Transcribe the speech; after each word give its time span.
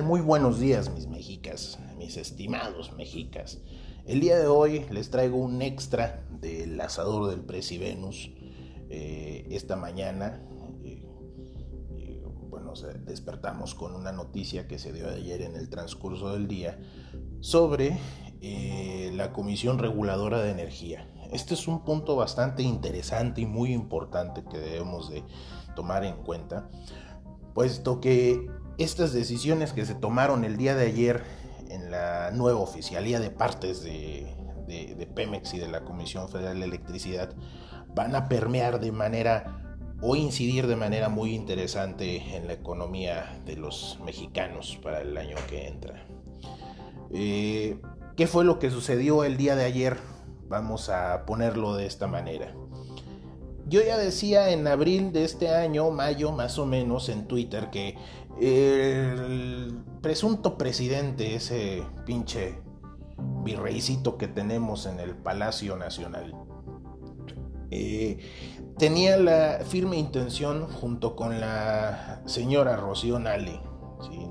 Muy 0.00 0.22
buenos 0.22 0.58
días, 0.58 0.90
mis 0.94 1.06
mexicas, 1.06 1.78
mis 1.98 2.16
estimados 2.16 2.94
mexicas. 2.96 3.60
El 4.06 4.20
día 4.20 4.38
de 4.38 4.46
hoy 4.46 4.86
les 4.90 5.10
traigo 5.10 5.36
un 5.36 5.60
extra 5.60 6.24
del 6.40 6.80
asador 6.80 7.28
del 7.28 7.40
Presi 7.40 7.76
Venus. 7.76 8.30
Eh, 8.88 9.46
esta 9.50 9.76
mañana, 9.76 10.40
eh, 10.82 11.06
eh, 11.98 12.24
bueno, 12.48 12.72
despertamos 13.04 13.74
con 13.74 13.94
una 13.94 14.12
noticia 14.12 14.66
que 14.66 14.78
se 14.78 14.94
dio 14.94 15.10
ayer 15.10 15.42
en 15.42 15.56
el 15.56 15.68
transcurso 15.68 16.32
del 16.32 16.48
día 16.48 16.78
sobre 17.40 17.98
la 19.12 19.34
Comisión 19.34 19.78
Reguladora 19.78 20.40
de 20.40 20.52
Energía. 20.52 21.06
Este 21.32 21.52
es 21.52 21.68
un 21.68 21.84
punto 21.84 22.16
bastante 22.16 22.62
interesante 22.62 23.42
y 23.42 23.46
muy 23.46 23.74
importante 23.74 24.42
que 24.50 24.58
debemos 24.58 25.10
de 25.10 25.22
tomar 25.76 26.02
en 26.04 26.16
cuenta, 26.16 26.70
puesto 27.52 28.00
que 28.00 28.48
estas 28.82 29.12
decisiones 29.12 29.72
que 29.72 29.86
se 29.86 29.94
tomaron 29.94 30.44
el 30.44 30.56
día 30.56 30.74
de 30.74 30.86
ayer 30.86 31.22
en 31.68 31.90
la 31.90 32.30
nueva 32.32 32.60
oficialía 32.60 33.20
de 33.20 33.30
partes 33.30 33.82
de, 33.82 34.26
Pemex 35.14 35.54
y 35.54 35.58
de 35.58 35.68
la 35.68 35.84
Comisión 35.84 36.28
Federal 36.28 36.58
de 36.58 36.64
Electricidad 36.64 37.34
van 37.94 38.14
a 38.14 38.28
permear 38.28 38.80
de 38.80 38.90
manera 38.90 39.76
o 40.00 40.16
incidir 40.16 40.66
de 40.66 40.76
manera 40.76 41.08
muy 41.08 41.34
interesante 41.34 42.36
en 42.36 42.46
la 42.46 42.54
economía 42.54 43.40
de 43.44 43.56
los 43.56 43.98
mexicanos 44.04 44.78
para 44.82 45.02
el 45.02 45.16
año 45.16 45.36
que 45.48 45.68
entra. 45.68 46.06
Eh, 47.12 47.78
¿Qué 48.16 48.26
fue 48.26 48.44
lo 48.44 48.58
que 48.58 48.70
sucedió 48.70 49.24
el 49.24 49.36
día 49.36 49.54
de 49.54 49.64
ayer? 49.64 49.98
Vamos 50.48 50.88
a 50.88 51.24
ponerlo 51.26 51.76
de 51.76 51.86
esta 51.86 52.06
manera. 52.06 52.54
Yo 53.66 53.80
ya 53.80 53.96
decía 53.96 54.50
en 54.50 54.66
abril 54.66 55.12
de 55.12 55.24
este 55.24 55.54
año, 55.54 55.90
mayo 55.90 56.32
más 56.32 56.58
o 56.58 56.66
menos, 56.66 57.08
en 57.08 57.26
Twitter 57.28 57.70
que 57.70 57.96
el 58.40 59.78
presunto 60.00 60.58
presidente, 60.58 61.34
ese 61.34 61.82
pinche 62.04 62.58
virreycito 63.44 64.18
que 64.18 64.28
tenemos 64.28 64.86
en 64.86 65.00
el 65.00 65.16
Palacio 65.16 65.76
Nacional, 65.76 66.34
eh, 67.70 68.18
tenía 68.78 69.16
la 69.16 69.60
firme 69.64 69.96
intención 69.96 70.66
junto 70.66 71.16
con 71.16 71.40
la 71.40 72.22
señora 72.26 72.76
Rocío 72.76 73.18
Nale, 73.18 73.60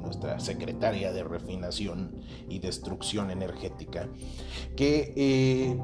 nuestra 0.01 0.39
secretaria 0.39 1.13
de 1.13 1.23
refinación 1.23 2.21
y 2.49 2.59
destrucción 2.59 3.31
energética, 3.31 4.09
que 4.75 5.13
eh, 5.15 5.79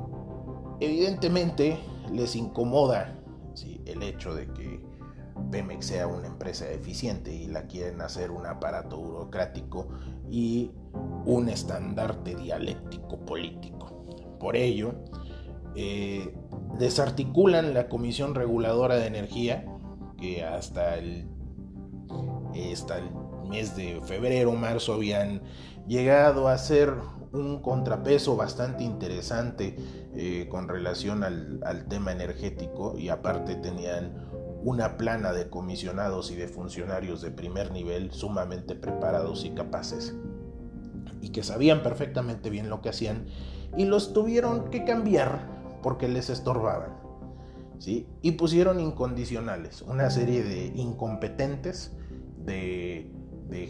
evidentemente 0.79 1.79
les 2.11 2.35
incomoda 2.35 3.17
el 3.85 4.03
hecho 4.03 4.35
de 4.35 4.47
que 4.47 4.81
Pemex 5.51 5.85
sea 5.85 6.07
una 6.07 6.27
empresa 6.27 6.69
eficiente 6.69 7.33
y 7.33 7.47
la 7.47 7.67
quieren 7.67 8.01
hacer 8.01 8.31
un 8.31 8.45
aparato 8.45 8.97
burocrático 8.97 9.87
y 10.29 10.71
un 11.25 11.49
estandarte 11.49 12.35
dialéctico 12.35 13.19
político. 13.25 14.05
Por 14.39 14.55
ello, 14.55 14.95
eh, 15.75 16.33
desarticulan 16.77 17.73
la 17.73 17.87
Comisión 17.87 18.35
Reguladora 18.35 18.95
de 18.95 19.07
Energía, 19.07 19.65
que 20.17 20.43
hasta 20.43 20.95
el, 20.95 21.27
hasta 22.73 22.97
el 22.97 23.09
mes 23.47 23.75
de 23.75 24.01
febrero, 24.03 24.51
marzo 24.53 24.93
habían 24.93 25.41
llegado 25.87 26.47
a 26.47 26.57
ser 26.57 26.93
un 27.31 27.61
contrapeso 27.61 28.35
bastante 28.35 28.83
interesante 28.83 29.75
eh, 30.15 30.47
con 30.49 30.67
relación 30.67 31.23
al, 31.23 31.59
al 31.63 31.87
tema 31.87 32.11
energético 32.11 32.97
y 32.97 33.09
aparte 33.09 33.55
tenían 33.55 34.26
una 34.63 34.97
plana 34.97 35.33
de 35.33 35.49
comisionados 35.49 36.31
y 36.31 36.35
de 36.35 36.47
funcionarios 36.47 37.21
de 37.21 37.31
primer 37.31 37.71
nivel 37.71 38.11
sumamente 38.11 38.75
preparados 38.75 39.45
y 39.45 39.51
capaces 39.51 40.15
y 41.21 41.29
que 41.29 41.43
sabían 41.43 41.83
perfectamente 41.83 42.49
bien 42.49 42.69
lo 42.69 42.81
que 42.81 42.89
hacían 42.89 43.25
y 43.75 43.85
los 43.85 44.13
tuvieron 44.13 44.69
que 44.69 44.83
cambiar 44.83 45.47
porque 45.81 46.07
les 46.07 46.29
estorbaban. 46.29 46.97
¿sí? 47.79 48.07
Y 48.21 48.31
pusieron 48.31 48.79
incondicionales, 48.79 49.81
una 49.81 50.09
serie 50.09 50.43
de 50.43 50.67
incompetentes, 50.67 51.95
de, 52.45 53.11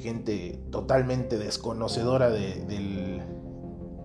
gente 0.02 0.60
totalmente 0.72 1.38
desconocedora 1.38 2.30
del, 2.30 3.22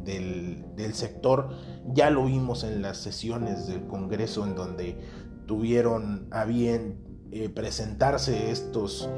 del, 0.04 0.65
del 0.76 0.94
sector. 0.94 1.50
Ya 1.92 2.10
lo 2.10 2.26
vimos 2.26 2.65
en 2.65 2.82
las 2.82 2.98
sesiones 2.98 3.66
del 3.66 3.87
Congreso 3.87 4.44
en 4.44 4.54
donde 4.54 4.98
tuvieron 5.47 6.28
a 6.30 6.44
bien 6.44 6.98
eh, 7.30 7.48
presentarse 7.48 8.50
estos, 8.50 9.08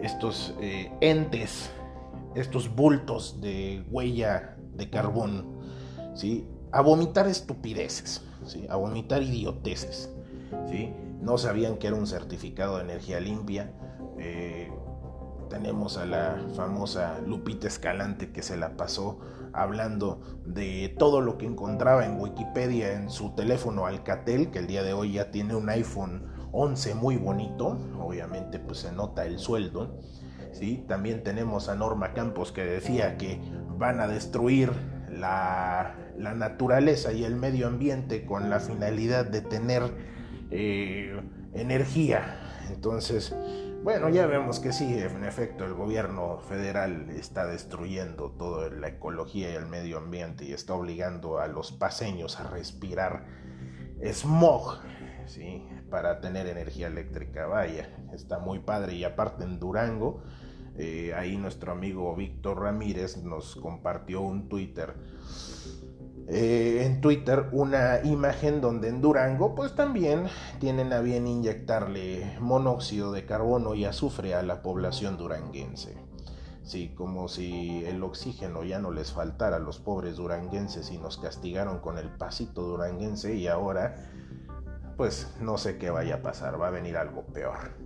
estos 0.00 0.54
eh, 0.60 0.92
entes, 1.00 1.70
estos 2.34 2.74
bultos 2.74 3.40
de 3.40 3.84
huella 3.90 4.56
de 4.74 4.90
carbón, 4.90 5.46
¿sí? 6.14 6.46
a 6.72 6.80
vomitar 6.80 7.26
estupideces, 7.26 8.22
¿sí? 8.44 8.66
a 8.68 8.76
vomitar 8.76 9.22
idioteces. 9.22 10.10
¿sí? 10.70 10.92
No 11.20 11.38
sabían 11.38 11.76
que 11.76 11.88
era 11.88 11.96
un 11.96 12.06
certificado 12.06 12.76
de 12.76 12.84
energía 12.84 13.20
limpia. 13.20 13.72
Eh, 14.18 14.70
tenemos 15.48 15.96
a 15.96 16.06
la 16.06 16.38
famosa 16.54 17.20
Lupita 17.26 17.66
Escalante 17.66 18.32
que 18.32 18.42
se 18.42 18.56
la 18.56 18.76
pasó 18.76 19.20
hablando 19.52 20.20
de 20.44 20.94
todo 20.98 21.20
lo 21.20 21.38
que 21.38 21.46
encontraba 21.46 22.04
en 22.04 22.20
Wikipedia 22.20 22.92
en 22.92 23.10
su 23.10 23.34
teléfono 23.34 23.86
Alcatel, 23.86 24.50
que 24.50 24.58
el 24.58 24.66
día 24.66 24.82
de 24.82 24.92
hoy 24.92 25.12
ya 25.14 25.30
tiene 25.30 25.54
un 25.54 25.68
iPhone 25.68 26.26
11 26.52 26.94
muy 26.94 27.16
bonito, 27.16 27.78
obviamente 27.98 28.58
pues 28.58 28.78
se 28.80 28.92
nota 28.92 29.24
el 29.26 29.38
sueldo. 29.38 29.98
¿sí? 30.52 30.84
También 30.86 31.22
tenemos 31.22 31.68
a 31.68 31.74
Norma 31.74 32.12
Campos 32.12 32.52
que 32.52 32.64
decía 32.64 33.16
que 33.16 33.40
van 33.78 34.00
a 34.00 34.08
destruir 34.08 34.72
la, 35.10 35.94
naturaleza 36.16 37.12
y 37.12 37.24
el 37.24 37.36
medio 37.36 37.66
ambiente 37.66 38.24
con 38.24 38.50
la 38.50 38.60
finalidad 38.60 39.26
de 39.26 39.40
tener 39.40 39.82
eh, 40.50 41.20
energía. 41.54 42.40
Entonces, 42.70 43.34
bueno, 43.82 44.08
ya 44.08 44.26
vemos 44.26 44.60
que 44.60 44.72
sí, 44.72 44.98
en 44.98 45.24
efecto, 45.24 45.64
el 45.64 45.74
gobierno 45.74 46.38
federal 46.40 47.10
está 47.10 47.46
destruyendo 47.46 48.32
toda 48.32 48.70
la 48.70 48.88
ecología 48.88 49.50
y 49.50 49.54
el 49.54 49.66
medio 49.66 49.98
ambiente 49.98 50.44
y 50.44 50.52
está 50.52 50.74
obligando 50.74 51.38
a 51.38 51.46
los 51.46 51.72
paseños 51.72 52.40
a 52.40 52.50
respirar 52.50 53.26
smog, 54.12 54.80
¿sí? 55.26 55.66
Para 55.90 56.20
tener 56.20 56.46
energía 56.46 56.88
eléctrica. 56.88 57.46
Vaya, 57.46 57.96
está 58.12 58.38
muy 58.38 58.58
padre. 58.58 58.94
Y 58.94 59.04
aparte 59.04 59.44
en 59.44 59.58
Durango, 59.58 60.22
eh, 60.78 61.14
ahí 61.14 61.36
nuestro 61.36 61.72
amigo 61.72 62.14
Víctor 62.14 62.60
Ramírez 62.60 63.16
nos 63.18 63.56
compartió 63.56 64.20
un 64.20 64.48
Twitter 64.48 64.94
eh, 66.28 66.82
en 66.84 67.00
Twitter 67.00 67.48
una 67.52 68.00
imagen 68.02 68.60
donde 68.60 68.88
en 68.88 69.00
Durango 69.00 69.54
pues 69.54 69.76
también 69.76 70.24
tienen 70.58 70.92
a 70.92 71.00
bien 71.00 71.26
inyectarle 71.26 72.36
monóxido 72.40 73.12
de 73.12 73.24
carbono 73.24 73.74
y 73.74 73.84
azufre 73.84 74.34
a 74.34 74.42
la 74.42 74.62
población 74.62 75.16
duranguense. 75.16 75.96
Sí, 76.64 76.92
como 76.96 77.28
si 77.28 77.84
el 77.84 78.02
oxígeno 78.02 78.64
ya 78.64 78.80
no 78.80 78.90
les 78.90 79.12
faltara 79.12 79.56
a 79.56 79.60
los 79.60 79.78
pobres 79.78 80.16
duranguenses 80.16 80.90
y 80.90 80.98
nos 80.98 81.16
castigaron 81.16 81.78
con 81.78 81.96
el 81.96 82.08
pasito 82.08 82.62
duranguense 82.62 83.36
y 83.36 83.46
ahora 83.46 83.94
pues 84.96 85.32
no 85.40 85.58
sé 85.58 85.78
qué 85.78 85.90
vaya 85.90 86.16
a 86.16 86.22
pasar, 86.22 86.60
va 86.60 86.68
a 86.68 86.70
venir 86.70 86.96
algo 86.96 87.22
peor. 87.26 87.76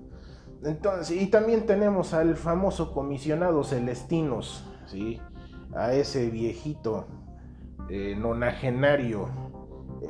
Entonces, 0.63 1.21
y 1.21 1.27
también 1.27 1.67
tenemos 1.67 2.15
al 2.15 2.37
famoso 2.37 2.93
comisionado 2.93 3.65
Celestinos, 3.65 4.65
¿sí? 4.87 5.21
A 5.75 5.93
ese 5.93 6.31
viejito 6.31 7.07
eh, 7.91 8.15
nonagenario, 8.17 9.29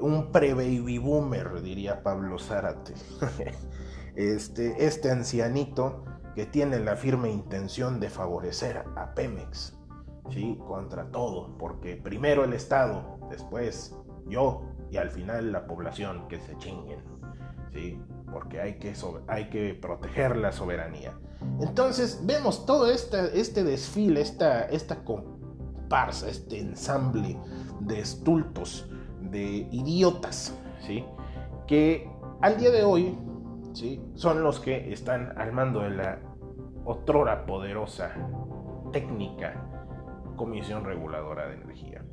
un 0.01 0.31
pre-baby 0.33 0.99
boomer, 0.99 1.63
diría 1.63 2.03
Pablo 2.03 2.39
Zárate. 2.39 2.93
este, 4.17 4.85
este 4.85 5.11
ancianito 5.11 6.05
que 6.35 6.45
tiene 6.45 6.79
la 6.79 6.97
firme 6.97 7.31
intención 7.31 7.99
de 7.99 8.11
favorecer 8.11 8.85
a 8.97 9.15
Pemex, 9.15 9.79
¿sí? 10.31 10.59
Contra 10.67 11.11
todo, 11.11 11.57
porque 11.57 11.97
primero 11.97 12.45
el 12.45 12.53
Estado, 12.53 13.19
después 13.31 13.97
yo 14.27 14.63
y 14.91 14.99
al 14.99 15.11
final 15.11 15.51
la 15.51 15.67
población 15.67 16.29
que 16.29 16.39
se 16.39 16.59
chinguen, 16.59 17.03
¿sí? 17.73 17.99
Porque 18.31 18.61
hay 18.61 18.79
que, 18.79 19.75
proteger 19.81 20.37
la 20.37 20.53
soberanía. 20.53 21.19
Entonces 21.61 22.21
vemos 22.27 22.67
todo 22.67 22.91
este, 22.91 23.41
este 23.41 23.65
desfile, 23.65 24.21
esta, 24.21 24.67
esta 24.67 25.03
este 25.91 26.61
ensamble 26.61 27.37
de 27.81 28.01
estultos, 28.01 28.89
de 29.21 29.67
idiotas, 29.73 30.57
¿sí? 30.87 31.05
que 31.67 32.09
al 32.41 32.59
día 32.59 32.71
de 32.71 32.85
hoy 32.85 33.19
¿sí? 33.73 34.01
son 34.15 34.45
los 34.45 34.61
que 34.61 34.93
están 34.93 35.37
al 35.37 35.53
mando 35.53 35.81
de 35.81 35.91
la 35.91 36.21
otrora 36.85 37.45
poderosa 37.45 38.13
técnica 38.93 39.67
Comisión 40.37 40.85
Reguladora 40.85 41.49
de 41.49 41.55
Energía. 41.55 42.05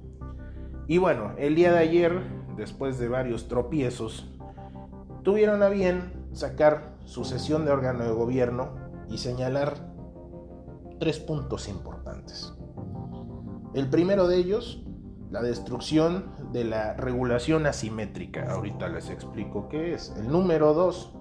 Y 0.88 0.98
bueno, 0.98 1.34
el 1.38 1.54
día 1.54 1.72
de 1.72 1.80
ayer, 1.80 2.20
después 2.56 2.98
de 2.98 3.10
varios 3.10 3.48
tropiezos, 3.48 4.34
tuvieron 5.22 5.62
a 5.62 5.70
bien 5.70 6.28
sacar 6.34 6.96
su 7.06 7.26
sesión 7.26 7.64
de 7.64 7.72
órgano 7.72 8.04
de 8.04 8.12
gobierno 8.12 8.74
y 9.08 9.20
señalar 9.20 9.76
tres 11.00 11.20
puntos 11.20 11.70
importantes. 11.70 12.57
El 13.78 13.92
primero 13.92 14.28
de 14.28 14.38
ellos, 14.38 14.84
la 15.30 15.44
destrucción 15.44 16.32
de 16.52 16.64
la 16.64 16.96
regulación 16.96 17.68
asimétrica. 17.68 18.52
Ahorita 18.52 18.88
les 18.88 19.12
explico 19.12 19.70
qué 19.70 19.94
es. 19.94 20.16
El 20.18 20.32
número 20.32 20.74
dos, 20.74 21.16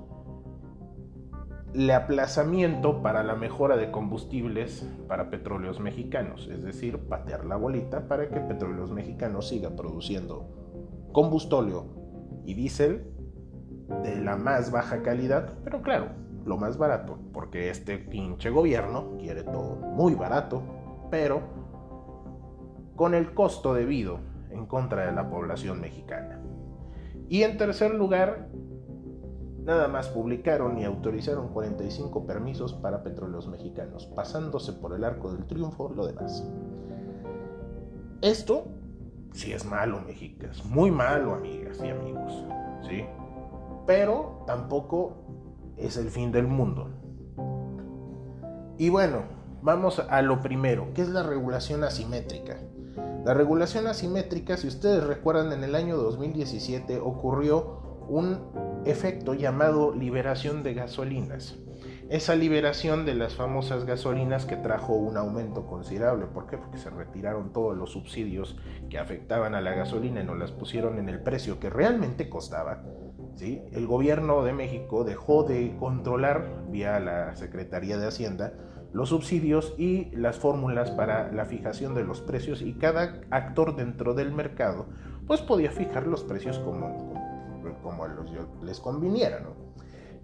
el 1.74 1.90
aplazamiento 1.90 3.02
para 3.02 3.22
la 3.24 3.34
mejora 3.34 3.76
de 3.76 3.90
combustibles 3.90 4.88
para 5.06 5.28
petróleos 5.28 5.80
mexicanos, 5.80 6.48
es 6.50 6.64
decir, 6.64 6.98
patear 6.98 7.44
la 7.44 7.56
bolita 7.56 8.08
para 8.08 8.30
que 8.30 8.40
petróleos 8.40 8.90
mexicanos 8.90 9.48
siga 9.48 9.76
produciendo 9.76 10.48
combustóleo 11.12 11.84
y 12.46 12.54
diésel 12.54 13.04
de 14.02 14.16
la 14.22 14.36
más 14.36 14.70
baja 14.70 15.02
calidad, 15.02 15.52
pero 15.62 15.82
claro, 15.82 16.06
lo 16.46 16.56
más 16.56 16.78
barato, 16.78 17.18
porque 17.34 17.68
este 17.68 17.98
pinche 17.98 18.48
gobierno 18.48 19.18
quiere 19.18 19.42
todo 19.42 19.76
muy 19.76 20.14
barato, 20.14 20.62
pero 21.10 21.55
con 22.96 23.14
el 23.14 23.34
costo 23.34 23.74
debido 23.74 24.18
en 24.50 24.66
contra 24.66 25.06
de 25.06 25.12
la 25.12 25.30
población 25.30 25.80
mexicana. 25.80 26.40
Y 27.28 27.42
en 27.42 27.56
tercer 27.58 27.94
lugar, 27.94 28.48
Nada 29.66 29.88
más 29.88 30.06
publicaron 30.06 30.78
y 30.78 30.84
autorizaron 30.84 31.48
45 31.48 32.24
permisos 32.24 32.72
para 32.72 33.02
petróleos 33.02 33.48
mexicanos, 33.48 34.06
pasándose 34.06 34.72
por 34.74 34.94
el 34.94 35.02
arco 35.02 35.32
del 35.32 35.44
triunfo 35.44 35.88
lo 35.88 36.06
demás. 36.06 36.48
Esto 38.22 38.68
sí 39.32 39.52
es 39.52 39.64
malo, 39.64 40.00
mexicas, 40.06 40.64
muy 40.66 40.92
malo, 40.92 41.34
amigas 41.34 41.80
y 41.82 41.88
amigos, 41.88 42.44
¿sí? 42.88 43.06
Pero 43.88 44.44
tampoco 44.46 45.16
es 45.76 45.96
el 45.96 46.10
fin 46.10 46.30
del 46.30 46.46
mundo. 46.46 46.88
Y 48.78 48.88
bueno, 48.88 49.24
vamos 49.62 49.98
a 49.98 50.22
lo 50.22 50.42
primero, 50.42 50.92
¿qué 50.94 51.02
es 51.02 51.08
la 51.08 51.24
regulación 51.24 51.82
asimétrica? 51.82 52.56
La 53.26 53.34
regulación 53.34 53.88
asimétrica, 53.88 54.56
si 54.56 54.68
ustedes 54.68 55.02
recuerdan, 55.02 55.52
en 55.52 55.64
el 55.64 55.74
año 55.74 55.96
2017 55.96 57.00
ocurrió 57.00 58.04
un 58.08 58.38
efecto 58.84 59.34
llamado 59.34 59.92
liberación 59.92 60.62
de 60.62 60.74
gasolinas. 60.74 61.56
Esa 62.08 62.36
liberación 62.36 63.04
de 63.04 63.16
las 63.16 63.34
famosas 63.34 63.84
gasolinas 63.84 64.46
que 64.46 64.54
trajo 64.54 64.92
un 64.92 65.16
aumento 65.16 65.66
considerable. 65.66 66.26
¿Por 66.26 66.46
qué? 66.46 66.56
Porque 66.56 66.78
se 66.78 66.88
retiraron 66.88 67.52
todos 67.52 67.76
los 67.76 67.90
subsidios 67.90 68.56
que 68.90 69.00
afectaban 69.00 69.56
a 69.56 69.60
la 69.60 69.74
gasolina 69.74 70.20
y 70.20 70.24
nos 70.24 70.38
las 70.38 70.52
pusieron 70.52 71.00
en 71.00 71.08
el 71.08 71.20
precio 71.20 71.58
que 71.58 71.68
realmente 71.68 72.28
costaba. 72.28 72.84
¿sí? 73.34 73.60
El 73.72 73.88
gobierno 73.88 74.44
de 74.44 74.52
México 74.52 75.02
dejó 75.02 75.42
de 75.42 75.74
controlar 75.80 76.66
vía 76.70 77.00
la 77.00 77.34
Secretaría 77.34 77.98
de 77.98 78.06
Hacienda 78.06 78.52
los 78.96 79.10
subsidios 79.10 79.74
y 79.76 80.06
las 80.16 80.38
fórmulas 80.38 80.90
para 80.90 81.30
la 81.30 81.44
fijación 81.44 81.94
de 81.94 82.02
los 82.02 82.22
precios 82.22 82.62
y 82.62 82.72
cada 82.72 83.20
actor 83.28 83.76
dentro 83.76 84.14
del 84.14 84.32
mercado 84.32 84.86
pues 85.26 85.42
podía 85.42 85.70
fijar 85.70 86.06
los 86.06 86.24
precios 86.24 86.58
como, 86.60 87.12
como 87.82 88.06
les 88.62 88.80
conviniera. 88.80 89.42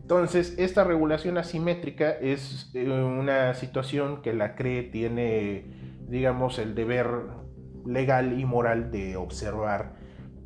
Entonces, 0.00 0.54
esta 0.56 0.84
regulación 0.84 1.36
asimétrica 1.36 2.12
es 2.12 2.70
eh, 2.72 2.90
una 2.90 3.52
situación 3.52 4.22
que 4.22 4.32
la 4.32 4.54
CRE 4.54 4.84
tiene, 4.84 5.98
digamos, 6.08 6.58
el 6.58 6.74
deber 6.74 7.08
legal 7.84 8.40
y 8.40 8.46
moral 8.46 8.90
de 8.90 9.18
observar 9.18 9.96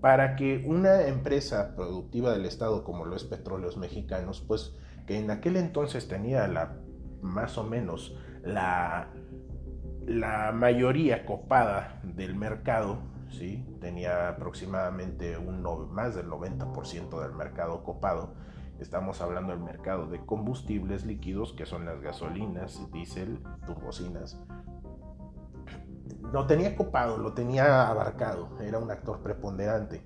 para 0.00 0.34
que 0.34 0.64
una 0.66 1.06
empresa 1.06 1.76
productiva 1.76 2.32
del 2.32 2.44
Estado 2.44 2.82
como 2.82 3.04
lo 3.04 3.14
es 3.14 3.22
Petróleos 3.22 3.76
Mexicanos, 3.76 4.44
pues 4.44 4.74
que 5.06 5.16
en 5.16 5.30
aquel 5.30 5.54
entonces 5.56 6.08
tenía 6.08 6.48
la 6.48 6.80
más 7.26 7.58
o 7.58 7.64
menos 7.64 8.16
la, 8.42 9.08
la 10.06 10.52
mayoría 10.52 11.26
copada 11.26 12.00
del 12.02 12.34
mercado, 12.34 12.98
¿sí? 13.30 13.66
tenía 13.80 14.28
aproximadamente 14.28 15.36
un 15.36 15.62
más 15.92 16.14
del 16.14 16.28
90% 16.28 17.20
del 17.20 17.32
mercado 17.32 17.82
copado. 17.82 18.34
Estamos 18.78 19.20
hablando 19.20 19.52
del 19.52 19.62
mercado 19.62 20.06
de 20.06 20.24
combustibles 20.24 21.04
líquidos, 21.04 21.52
que 21.54 21.66
son 21.66 21.86
las 21.86 22.00
gasolinas, 22.00 22.80
diésel, 22.92 23.40
turbocinas. 23.66 24.38
Lo 26.32 26.46
tenía 26.46 26.76
copado, 26.76 27.16
lo 27.18 27.32
tenía 27.32 27.88
abarcado, 27.88 28.50
era 28.60 28.78
un 28.78 28.90
actor 28.90 29.22
preponderante. 29.22 30.02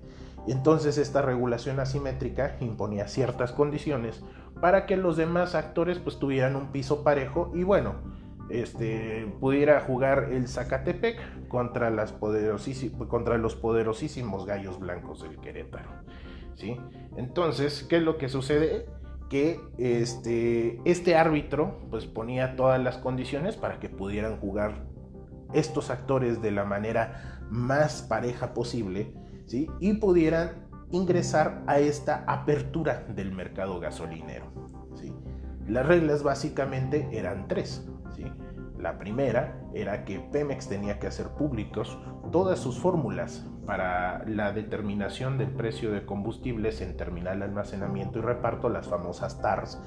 Entonces 0.47 0.97
esta 0.97 1.21
regulación 1.21 1.79
asimétrica 1.79 2.55
imponía 2.61 3.07
ciertas 3.07 3.51
condiciones 3.51 4.23
para 4.61 4.85
que 4.85 4.95
los 4.95 5.17
demás 5.17 5.55
actores 5.55 5.99
pues 5.99 6.19
tuvieran 6.19 6.55
un 6.55 6.71
piso 6.71 7.03
parejo 7.03 7.51
y 7.53 7.63
bueno, 7.63 7.95
este, 8.49 9.33
pudiera 9.39 9.81
jugar 9.81 10.29
el 10.31 10.47
Zacatepec 10.47 11.47
contra, 11.47 11.89
los 11.89 12.11
poderosísimos 13.55 14.45
gallos 14.45 14.79
blancos 14.79 15.23
del 15.23 15.39
Querétaro. 15.39 15.89
¿sí? 16.55 16.77
Entonces, 17.17 17.83
¿qué 17.89 17.97
es 17.97 18.03
lo 18.03 18.17
que 18.17 18.29
sucede? 18.29 18.85
Que 19.29 19.59
este, 19.77 20.79
este 20.85 21.15
árbitro 21.15 21.79
pues, 21.89 22.05
ponía 22.05 22.55
todas 22.55 22.81
las 22.81 22.97
condiciones 22.97 23.55
para 23.55 23.79
que 23.79 23.89
pudieran 23.89 24.37
jugar 24.37 24.85
estos 25.53 25.89
actores 25.89 26.41
de 26.41 26.51
la 26.51 26.65
manera 26.65 27.39
más 27.49 28.01
pareja 28.03 28.53
posible 28.53 29.13
¿sí? 29.45 29.69
y 29.79 29.93
pudieran 29.93 30.70
ingresar 30.91 31.63
a 31.67 31.79
esta 31.79 32.23
apertura 32.27 33.05
del 33.15 33.31
mercado 33.31 33.79
gasolinero. 33.79 34.45
Las 35.67 35.85
reglas 35.85 36.23
básicamente 36.23 37.07
eran 37.11 37.47
tres. 37.47 37.87
La 38.77 38.97
primera 38.97 39.61
era 39.75 40.05
que 40.05 40.19
Pemex 40.19 40.67
tenía 40.67 40.97
que 40.97 41.05
hacer 41.05 41.27
públicos 41.29 41.99
todas 42.31 42.57
sus 42.57 42.79
fórmulas 42.79 43.47
para 43.65 44.25
la 44.27 44.51
determinación 44.53 45.37
del 45.37 45.51
precio 45.51 45.91
de 45.91 46.03
combustibles 46.03 46.81
en 46.81 46.97
terminal 46.97 47.43
almacenamiento 47.43 48.17
y 48.19 48.21
reparto, 48.23 48.69
las 48.69 48.87
famosas 48.87 49.39
TARS, 49.39 49.79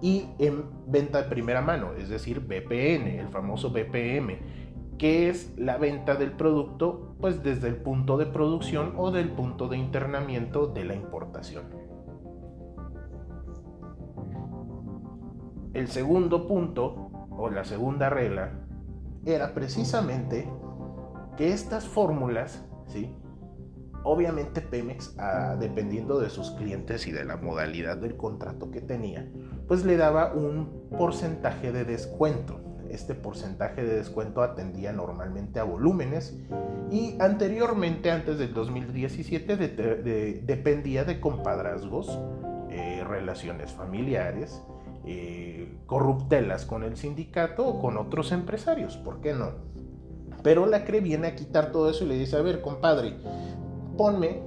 y 0.00 0.26
en 0.40 0.64
venta 0.88 1.22
de 1.22 1.28
primera 1.28 1.60
mano, 1.60 1.92
es 1.96 2.08
decir, 2.08 2.40
BPN, 2.40 3.20
el 3.20 3.28
famoso 3.28 3.70
BPM, 3.70 4.38
que 5.02 5.28
es 5.28 5.52
la 5.56 5.78
venta 5.78 6.14
del 6.14 6.30
producto 6.30 7.16
pues 7.20 7.42
desde 7.42 7.66
el 7.66 7.74
punto 7.74 8.18
de 8.18 8.26
producción 8.26 8.94
o 8.96 9.10
del 9.10 9.32
punto 9.32 9.66
de 9.66 9.76
internamiento 9.76 10.68
de 10.68 10.84
la 10.84 10.94
importación. 10.94 11.64
El 15.74 15.88
segundo 15.88 16.46
punto 16.46 17.10
o 17.30 17.50
la 17.50 17.64
segunda 17.64 18.10
regla 18.10 18.60
era 19.24 19.54
precisamente 19.54 20.48
que 21.36 21.52
estas 21.52 21.84
fórmulas, 21.88 22.64
¿sí? 22.86 23.12
Obviamente 24.04 24.60
Pemex, 24.60 25.16
ah, 25.18 25.56
dependiendo 25.58 26.20
de 26.20 26.30
sus 26.30 26.52
clientes 26.52 27.08
y 27.08 27.10
de 27.10 27.24
la 27.24 27.38
modalidad 27.38 27.96
del 27.96 28.16
contrato 28.16 28.70
que 28.70 28.80
tenía, 28.80 29.28
pues 29.66 29.84
le 29.84 29.96
daba 29.96 30.32
un 30.32 30.88
porcentaje 30.96 31.72
de 31.72 31.84
descuento. 31.84 32.71
Este 32.92 33.14
porcentaje 33.14 33.82
de 33.82 33.96
descuento 33.96 34.42
atendía 34.42 34.92
normalmente 34.92 35.58
a 35.58 35.64
volúmenes 35.64 36.38
y 36.90 37.16
anteriormente, 37.18 38.10
antes 38.10 38.38
del 38.38 38.52
2017, 38.52 39.56
dependía 40.44 41.04
de 41.04 41.18
compadrazgos, 41.18 42.18
eh, 42.70 43.02
relaciones 43.06 43.72
familiares 43.72 44.62
eh, 45.04 45.74
corruptelas 45.86 46.64
con 46.64 46.84
el 46.84 46.96
sindicato 46.96 47.66
o 47.66 47.80
con 47.80 47.96
otros 47.96 48.30
empresarios, 48.30 48.96
¿por 48.96 49.20
qué 49.20 49.34
no? 49.34 49.50
Pero 50.44 50.66
la 50.66 50.84
CRE 50.84 51.00
viene 51.00 51.26
a 51.26 51.34
quitar 51.34 51.72
todo 51.72 51.90
eso 51.90 52.04
y 52.04 52.08
le 52.08 52.18
dice, 52.18 52.36
a 52.36 52.42
ver, 52.42 52.60
compadre, 52.60 53.16
ponme 53.96 54.42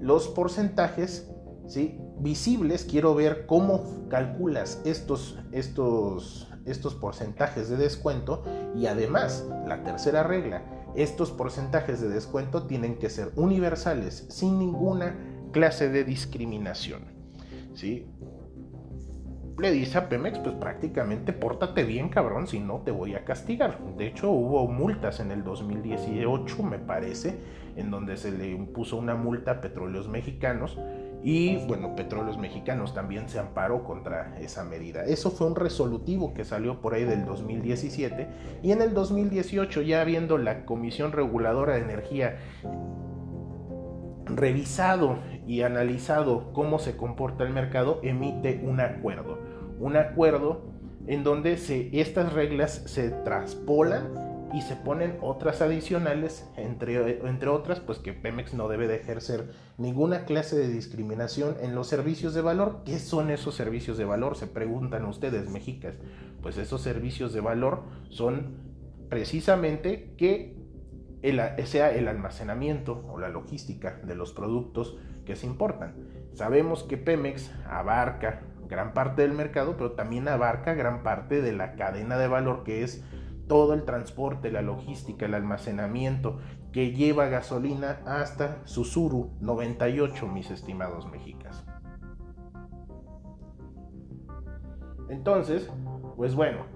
los 0.00 0.28
porcentajes 0.28 1.30
¿sí? 1.66 2.00
visibles, 2.20 2.84
quiero 2.84 3.14
ver 3.14 3.44
cómo 3.46 4.08
calculas 4.08 4.80
estos, 4.84 5.38
estos, 5.52 6.48
estos 6.66 6.94
porcentajes 6.94 7.68
de 7.68 7.76
descuento 7.76 8.42
y 8.74 8.86
además, 8.86 9.46
la 9.66 9.82
tercera 9.82 10.22
regla, 10.22 10.62
estos 10.94 11.30
porcentajes 11.30 12.00
de 12.00 12.08
descuento 12.08 12.66
tienen 12.66 12.98
que 12.98 13.10
ser 13.10 13.30
universales, 13.36 14.26
sin 14.28 14.58
ninguna 14.58 15.16
clase 15.52 15.88
de 15.88 16.04
discriminación. 16.04 17.02
¿sí? 17.74 18.06
le 19.58 19.72
dice 19.72 19.96
a 19.96 20.08
Pemex, 20.08 20.38
pues 20.40 20.54
prácticamente 20.56 21.32
pórtate 21.32 21.84
bien, 21.84 22.10
cabrón, 22.10 22.46
si 22.46 22.60
no 22.60 22.82
te 22.84 22.90
voy 22.90 23.14
a 23.14 23.24
castigar. 23.24 23.78
De 23.96 24.06
hecho, 24.06 24.30
hubo 24.30 24.68
multas 24.68 25.20
en 25.20 25.30
el 25.30 25.42
2018, 25.44 26.62
me 26.62 26.78
parece, 26.78 27.38
en 27.74 27.90
donde 27.90 28.18
se 28.18 28.32
le 28.32 28.50
impuso 28.50 28.96
una 28.98 29.14
multa 29.14 29.52
a 29.52 29.60
petróleos 29.62 30.08
mexicanos. 30.08 30.78
Y 31.28 31.56
bueno, 31.66 31.96
Petróleos 31.96 32.38
Mexicanos 32.38 32.94
también 32.94 33.28
se 33.28 33.40
amparó 33.40 33.82
contra 33.82 34.38
esa 34.38 34.62
medida. 34.62 35.02
Eso 35.02 35.32
fue 35.32 35.48
un 35.48 35.56
resolutivo 35.56 36.32
que 36.32 36.44
salió 36.44 36.80
por 36.80 36.94
ahí 36.94 37.02
del 37.02 37.24
2017. 37.24 38.28
Y 38.62 38.70
en 38.70 38.80
el 38.80 38.94
2018, 38.94 39.82
ya 39.82 40.04
viendo 40.04 40.38
la 40.38 40.64
Comisión 40.64 41.10
Reguladora 41.10 41.74
de 41.74 41.80
Energía 41.80 42.36
revisado 44.26 45.18
y 45.48 45.62
analizado 45.62 46.52
cómo 46.52 46.78
se 46.78 46.96
comporta 46.96 47.42
el 47.42 47.50
mercado, 47.52 47.98
emite 48.04 48.60
un 48.62 48.78
acuerdo. 48.78 49.40
Un 49.80 49.96
acuerdo 49.96 50.62
en 51.08 51.24
donde 51.24 51.56
se, 51.56 51.90
estas 51.98 52.34
reglas 52.34 52.84
se 52.86 53.10
traspolan 53.10 54.25
y 54.52 54.62
se 54.62 54.76
ponen 54.76 55.18
otras 55.20 55.60
adicionales, 55.60 56.48
entre, 56.56 57.26
entre 57.26 57.48
otras, 57.48 57.80
pues 57.80 57.98
que 57.98 58.12
Pemex 58.12 58.54
no 58.54 58.68
debe 58.68 58.88
de 58.88 58.96
ejercer 58.96 59.50
ninguna 59.76 60.24
clase 60.24 60.56
de 60.56 60.68
discriminación 60.68 61.56
en 61.60 61.74
los 61.74 61.88
servicios 61.88 62.34
de 62.34 62.42
valor. 62.42 62.82
¿Qué 62.84 62.98
son 62.98 63.30
esos 63.30 63.54
servicios 63.54 63.98
de 63.98 64.04
valor? 64.04 64.36
Se 64.36 64.46
preguntan 64.46 65.04
ustedes, 65.04 65.50
mexicas. 65.50 65.94
Pues 66.42 66.58
esos 66.58 66.80
servicios 66.80 67.32
de 67.32 67.40
valor 67.40 67.82
son 68.08 68.56
precisamente 69.08 70.14
que 70.16 70.56
sea 71.64 71.92
el 71.92 72.08
almacenamiento 72.08 73.04
o 73.08 73.18
la 73.18 73.28
logística 73.28 74.00
de 74.04 74.14
los 74.14 74.32
productos 74.32 74.96
que 75.24 75.34
se 75.34 75.46
importan. 75.46 75.94
Sabemos 76.34 76.84
que 76.84 76.96
Pemex 76.96 77.50
abarca 77.68 78.42
gran 78.68 78.94
parte 78.94 79.22
del 79.22 79.32
mercado, 79.32 79.76
pero 79.76 79.92
también 79.92 80.28
abarca 80.28 80.74
gran 80.74 81.02
parte 81.02 81.42
de 81.42 81.52
la 81.52 81.74
cadena 81.74 82.16
de 82.16 82.28
valor 82.28 82.62
que 82.62 82.84
es 82.84 83.02
todo 83.48 83.74
el 83.74 83.84
transporte, 83.84 84.50
la 84.50 84.62
logística, 84.62 85.26
el 85.26 85.34
almacenamiento 85.34 86.38
que 86.72 86.92
lleva 86.92 87.26
gasolina 87.26 88.00
hasta 88.04 88.66
Susuru 88.66 89.30
98, 89.40 90.26
mis 90.26 90.50
estimados 90.50 91.10
mexicas. 91.10 91.64
Entonces, 95.08 95.70
pues 96.16 96.34
bueno, 96.34 96.66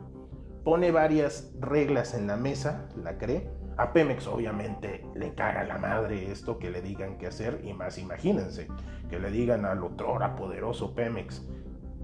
pone 0.64 0.92
varias 0.92 1.52
reglas 1.58 2.14
en 2.14 2.26
la 2.26 2.36
mesa, 2.36 2.88
la 2.96 3.18
cree. 3.18 3.50
A 3.76 3.92
Pemex 3.92 4.26
obviamente 4.26 5.06
le 5.14 5.34
caga 5.34 5.64
la 5.64 5.78
madre 5.78 6.30
esto 6.30 6.58
que 6.58 6.70
le 6.70 6.82
digan 6.82 7.16
qué 7.18 7.26
hacer 7.26 7.62
y 7.64 7.72
más 7.72 7.98
imagínense 7.98 8.68
que 9.08 9.18
le 9.18 9.30
digan 9.30 9.64
al 9.64 9.82
otrora 9.82 10.36
poderoso 10.36 10.94
Pemex, 10.94 11.48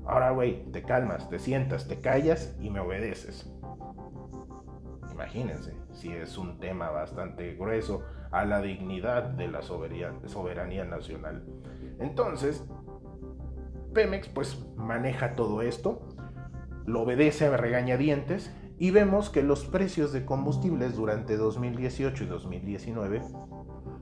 ahora 0.07 0.31
güey, 0.31 0.65
te 0.73 0.83
calmas, 0.83 1.29
te 1.29 1.39
sientas, 1.39 1.87
te 1.87 2.01
callas 2.01 2.57
y 2.61 2.71
me 2.71 2.81
obedeces. 2.81 3.53
Imagínense, 5.17 5.73
si 5.93 6.13
es 6.13 6.37
un 6.37 6.59
tema 6.61 6.91
bastante 6.91 7.55
grueso 7.55 8.03
a 8.31 8.45
la 8.45 8.61
dignidad 8.61 9.23
de 9.23 9.49
la 9.49 9.63
soberanía, 9.63 10.85
nacional. 10.85 11.43
Entonces, 11.99 12.69
Pemex 13.95 14.29
pues 14.29 14.63
maneja 14.77 15.35
todo 15.35 15.63
esto, 15.63 16.07
lo 16.85 17.01
obedece 17.01 17.47
a 17.47 17.57
regañadientes 17.57 18.55
y 18.79 18.91
vemos 18.91 19.31
que 19.31 19.43
los 19.43 19.65
precios 19.65 20.13
de 20.13 20.27
combustibles 20.27 20.97
durante 20.97 21.39
2018 21.39 22.25
y 22.25 22.27
2019, 22.27 23.23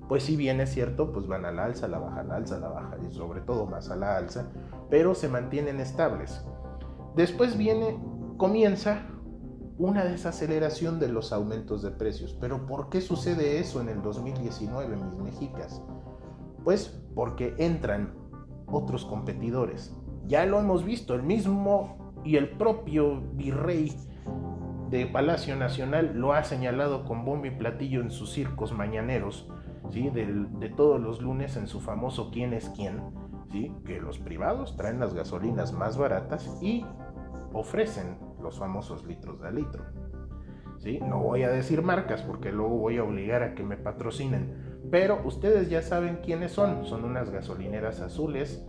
pues 0.09 0.25
si 0.25 0.35
bien 0.35 0.61
es 0.61 0.71
cierto, 0.71 1.13
pues 1.13 1.29
van 1.29 1.45
a 1.45 1.53
la 1.53 1.67
alza, 1.67 1.87
la 1.87 2.01
baja, 2.01 2.25
la 2.25 2.35
alza, 2.35 2.59
la 2.59 2.71
baja 2.71 2.97
y 3.09 3.15
sobre 3.15 3.41
todo 3.41 3.67
más 3.67 3.89
a 3.89 3.95
la 3.95 4.17
alza, 4.17 4.51
pero 4.91 5.15
se 5.15 5.29
mantienen 5.29 5.79
estables. 5.79 6.45
Después 7.15 7.57
viene, 7.57 8.01
comienza 8.37 9.07
una 9.79 10.05
desaceleración 10.05 11.01
de 11.01 11.09
los 11.09 11.33
aumentos 11.33 11.83
de 11.83 11.91
precios. 11.91 12.37
Pero 12.41 12.67
¿por 12.67 12.89
qué 12.89 13.01
sucede 13.01 13.59
eso 13.59 13.81
en 13.81 13.89
el 13.89 14.03
2019, 14.03 14.97
mis 14.97 15.17
mexicas? 15.17 15.83
Pues 16.63 17.01
porque 17.15 17.55
entran 17.59 18.15
otros 18.67 19.05
competidores. 19.05 19.95
Ya 20.27 20.47
lo 20.47 20.59
hemos 20.59 20.85
visto, 20.85 21.15
el 21.15 21.23
mismo 21.23 22.15
y 22.25 22.37
el 22.37 22.51
propio 22.51 23.21
virrey 23.35 23.93
de 24.91 25.07
Palacio 25.07 25.57
Nacional 25.57 26.13
lo 26.15 26.33
ha 26.33 26.45
señalado 26.45 27.05
con 27.05 27.25
bombo 27.25 27.47
y 27.47 27.51
platillo 27.51 28.01
en 28.01 28.11
sus 28.11 28.33
circos 28.33 28.73
mañaneros, 28.73 29.51
¿sí? 29.91 30.09
de, 30.11 30.27
de 30.27 30.69
todos 30.71 31.01
los 31.01 31.21
lunes 31.21 31.57
en 31.57 31.67
su 31.67 31.81
famoso 31.81 32.31
quién 32.31 32.55
es 32.55 32.71
quién, 32.71 33.03
¿sí? 33.51 33.73
que 33.85 34.01
los 34.01 34.19
privados 34.19 34.77
traen 34.77 35.01
las 35.01 35.13
gasolinas 35.13 35.73
más 35.73 35.99
baratas 35.99 36.59
y 36.63 36.87
ofrecen 37.53 38.17
los 38.45 38.59
famosos 38.59 39.05
litros 39.05 39.41
de 39.41 39.51
litro. 39.51 39.83
¿Sí? 40.79 41.01
No 41.01 41.19
voy 41.19 41.43
a 41.43 41.49
decir 41.49 41.83
marcas 41.83 42.23
porque 42.23 42.53
luego 42.53 42.77
voy 42.77 42.99
a 42.99 43.05
obligar 43.05 43.43
a 43.43 43.55
que 43.55 43.65
me 43.65 43.77
patrocinen, 43.77 44.79
pero 44.91 45.21
ustedes 45.25 45.71
ya 45.71 45.83
saben 45.83 46.19
quiénes 46.23 46.53
son. 46.53 46.85
Son 46.85 47.05
unas 47.05 47.31
gasolineras 47.31 48.01
azules 48.01 48.65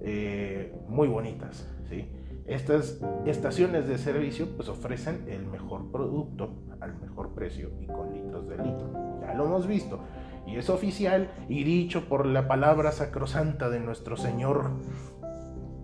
eh, 0.00 0.74
muy 0.88 1.08
bonitas. 1.08 1.68
¿sí? 1.88 2.10
Estas 2.46 3.00
estaciones 3.26 3.86
de 3.86 3.98
servicio 3.98 4.48
pues 4.56 4.70
ofrecen 4.70 5.26
el 5.28 5.46
mejor 5.46 5.92
producto 5.92 6.54
al 6.80 6.98
mejor 6.98 7.34
precio 7.34 7.70
y 7.80 7.86
con 7.86 8.14
litros 8.14 8.48
de 8.48 8.56
litro. 8.56 9.20
Ya 9.20 9.34
lo 9.34 9.44
hemos 9.44 9.66
visto. 9.66 10.00
Y 10.46 10.56
es 10.56 10.70
oficial 10.70 11.30
y 11.50 11.64
dicho 11.64 12.08
por 12.08 12.24
la 12.24 12.48
palabra 12.48 12.92
sacrosanta 12.92 13.68
de 13.68 13.80
nuestro 13.80 14.16
Señor 14.16 14.70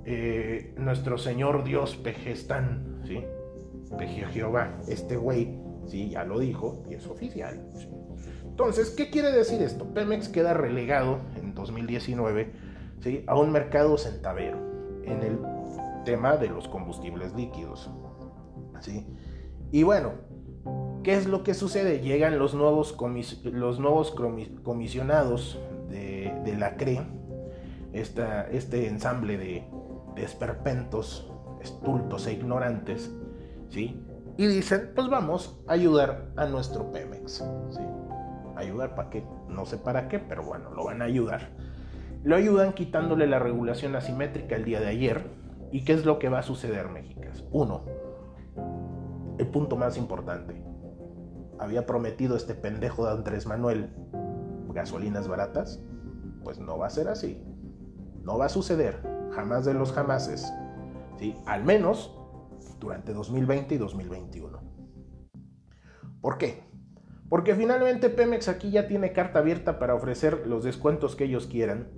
eh, 0.07 0.75
nuestro 0.77 1.19
Señor 1.19 1.65
Dios 1.65 1.97
Pejestán, 1.97 3.03
¿sí? 3.07 3.25
Peje 3.97 4.27
Jehová, 4.27 4.81
este 4.89 5.17
güey, 5.17 5.59
sí, 5.87 6.11
ya 6.11 6.25
lo 6.25 6.39
dijo 6.39 6.83
y 6.91 6.95
es 6.95 7.07
oficial. 7.07 7.65
Entonces, 8.45 8.91
¿qué 8.91 9.11
quiere 9.11 9.33
decir 9.33 9.61
esto? 9.63 9.93
Pemex 9.93 10.29
queda 10.29 10.55
relegado 10.55 11.19
en 11.37 11.55
2019 11.55 12.53
¿sí? 13.01 13.25
a 13.27 13.37
un 13.37 13.51
mercado 13.51 13.99
centavero 13.99 14.59
en 15.05 15.23
el 15.23 15.39
tema 16.05 16.37
de 16.37 16.49
los 16.49 16.69
combustibles 16.69 17.35
líquidos. 17.35 17.91
¿sí? 18.81 19.07
Y 19.73 19.83
bueno, 19.83 20.13
¿qué 21.03 21.15
es 21.15 21.27
lo 21.27 21.43
que 21.43 21.55
sucede? 21.55 22.01
Llegan 22.01 22.39
los 22.39 22.55
nuevos, 22.55 22.97
los 23.45 23.81
nuevos 23.81 24.15
comisionados 24.63 25.59
de, 25.91 26.55
la 26.57 26.77
CRE, 26.77 27.01
este 27.93 28.87
ensamble 28.87 29.37
de 29.37 29.65
desperpentos, 30.15 31.31
estultos 31.61 32.27
e 32.27 32.33
ignorantes, 32.33 33.15
¿sí? 33.69 34.05
Y 34.37 34.47
dicen, 34.47 34.93
pues 34.95 35.09
vamos 35.09 35.61
a 35.67 35.73
ayudar 35.73 36.33
a 36.37 36.47
nuestro 36.47 36.91
Pemex, 36.91 37.45
¿sí? 37.71 37.83
Ayudar 38.57 38.95
para 38.95 39.11
qué, 39.11 39.25
no 39.49 39.65
sé 39.65 39.79
para 39.79 40.09
qué, 40.09 40.19
pero 40.19 40.45
bueno, 40.45 40.71
lo 40.71 40.85
van 40.85 41.03
a 41.03 41.07
ayudar. 41.07 41.51
Lo 42.23 42.37
ayudan 42.37 42.73
quitándole 42.73 43.27
la 43.27 43.39
regulación 43.39 43.97
asimétrica 43.97 44.57
el 44.57 44.65
día 44.65 44.81
de 44.81 44.89
ayer. 44.89 45.27
¿Y 45.71 45.85
qué 45.85 45.93
es 45.93 46.05
lo 46.05 46.19
que 46.19 46.29
va 46.29 46.39
a 46.39 46.43
suceder, 46.43 46.89
Mexicas? 46.89 47.45
Uno, 47.51 47.85
el 49.39 49.47
punto 49.49 49.77
más 49.77 49.97
importante. 49.97 50.63
Había 51.59 51.87
prometido 51.87 52.37
este 52.37 52.55
pendejo 52.55 53.07
de 53.07 53.13
Andrés 53.13 53.47
Manuel 53.47 53.91
gasolinas 54.73 55.29
baratas. 55.29 55.83
Pues 56.43 56.59
no 56.59 56.79
va 56.79 56.87
a 56.87 56.91
ser 56.91 57.09
así. 57.09 57.43
No 58.23 58.39
va 58.39 58.47
a 58.47 58.49
suceder 58.49 59.14
jamás 59.35 59.65
de 59.65 59.75
los 59.75 59.93
jamases, 59.93 60.53
¿sí? 61.19 61.37
al 61.47 61.65
menos 61.65 62.17
durante 62.81 63.13
2020 63.13 63.75
y 63.75 63.79
2021. 63.79 64.63
¿Por 66.21 66.39
qué? 66.39 66.63
Porque 67.29 67.55
finalmente 67.55 68.11
Pemex 68.11 68.49
aquí 68.49 68.71
ya 68.71 68.87
tiene 68.87 69.13
carta 69.13 69.41
abierta 69.41 69.79
para 69.79 69.95
ofrecer 69.95 70.47
los 70.47 70.65
descuentos 70.65 71.17
que 71.17 71.25
ellos 71.25 71.47
quieran. 71.47 71.89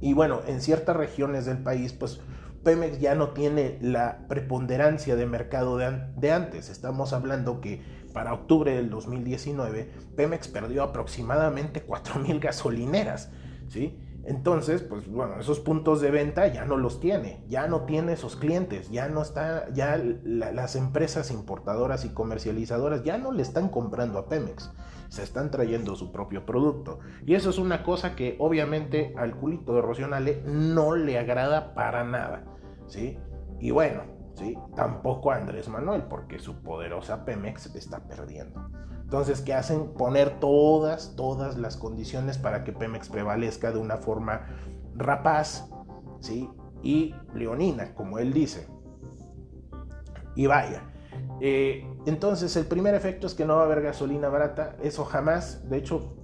Y 0.00 0.14
bueno, 0.14 0.40
en 0.46 0.60
ciertas 0.60 0.96
regiones 0.96 1.46
del 1.46 1.58
país, 1.58 1.92
pues 1.92 2.20
Pemex 2.64 3.00
ya 3.00 3.14
no 3.14 3.30
tiene 3.30 3.78
la 3.80 4.26
preponderancia 4.28 5.16
de 5.16 5.26
mercado 5.26 5.76
de, 5.76 6.02
de, 6.16 6.32
antes. 6.32 6.68
Estamos 6.68 7.12
hablando 7.12 7.60
que 7.60 7.82
para 8.12 8.34
octubre 8.34 8.74
del 8.74 8.90
2019 8.90 9.90
Pemex 10.16 10.48
perdió 10.48 10.82
aproximadamente 10.82 11.86
4.000 11.86 12.40
gasolineras, 12.40 13.30
¿sí? 13.68 13.98
Entonces, 14.24 14.82
pues 14.82 15.10
bueno, 15.10 15.40
esos 15.40 15.58
puntos 15.58 16.00
de 16.00 16.10
venta 16.10 16.46
ya 16.46 16.64
no 16.64 16.76
los 16.76 17.00
tiene, 17.00 17.44
ya 17.48 17.66
no 17.66 17.82
tiene 17.82 18.12
esos 18.12 18.36
clientes, 18.36 18.90
ya 18.90 19.08
no 19.08 19.20
está, 19.20 19.68
ya 19.72 20.00
las 20.22 20.76
empresas 20.76 21.32
importadoras 21.32 22.04
y 22.04 22.10
comercializadoras 22.10 23.02
ya 23.02 23.18
no 23.18 23.32
le 23.32 23.42
están 23.42 23.68
comprando 23.68 24.20
a 24.20 24.28
Pemex, 24.28 24.70
se 25.08 25.24
están 25.24 25.50
trayendo 25.50 25.96
su 25.96 26.12
propio 26.12 26.46
producto. 26.46 27.00
Y 27.26 27.34
eso 27.34 27.50
es 27.50 27.58
una 27.58 27.82
cosa 27.82 28.14
que 28.14 28.36
obviamente 28.38 29.12
al 29.16 29.34
culito 29.34 29.74
de 29.74 29.82
Rocionale 29.82 30.42
no 30.46 30.94
le 30.94 31.18
agrada 31.18 31.74
para 31.74 32.04
nada, 32.04 32.44
¿sí? 32.86 33.18
Y 33.58 33.72
bueno, 33.72 34.02
¿sí? 34.34 34.56
Tampoco 34.74 35.32
a 35.32 35.36
Andrés 35.36 35.68
Manuel, 35.68 36.04
porque 36.04 36.38
su 36.38 36.62
poderosa 36.62 37.24
Pemex 37.24 37.74
está 37.74 38.00
perdiendo. 38.06 38.68
Entonces, 39.02 39.42
¿qué 39.42 39.54
hacen? 39.54 39.92
Poner 39.94 40.40
todas, 40.40 41.14
todas 41.16 41.58
las 41.58 41.76
condiciones 41.76 42.38
para 42.38 42.64
que 42.64 42.72
Pemex 42.72 43.08
prevalezca 43.08 43.70
de 43.70 43.78
una 43.78 43.98
forma 43.98 44.46
rapaz, 44.94 45.68
¿sí? 46.20 46.48
Y 46.82 47.14
leonina, 47.34 47.94
como 47.94 48.18
él 48.18 48.32
dice. 48.32 48.68
Y 50.34 50.46
vaya. 50.46 50.82
Eh, 51.40 51.86
entonces, 52.06 52.56
el 52.56 52.66
primer 52.66 52.94
efecto 52.94 53.26
es 53.26 53.34
que 53.34 53.44
no 53.44 53.56
va 53.56 53.62
a 53.62 53.64
haber 53.66 53.82
gasolina 53.82 54.28
barata. 54.28 54.76
Eso 54.82 55.04
jamás, 55.04 55.68
de 55.68 55.76
hecho, 55.76 56.16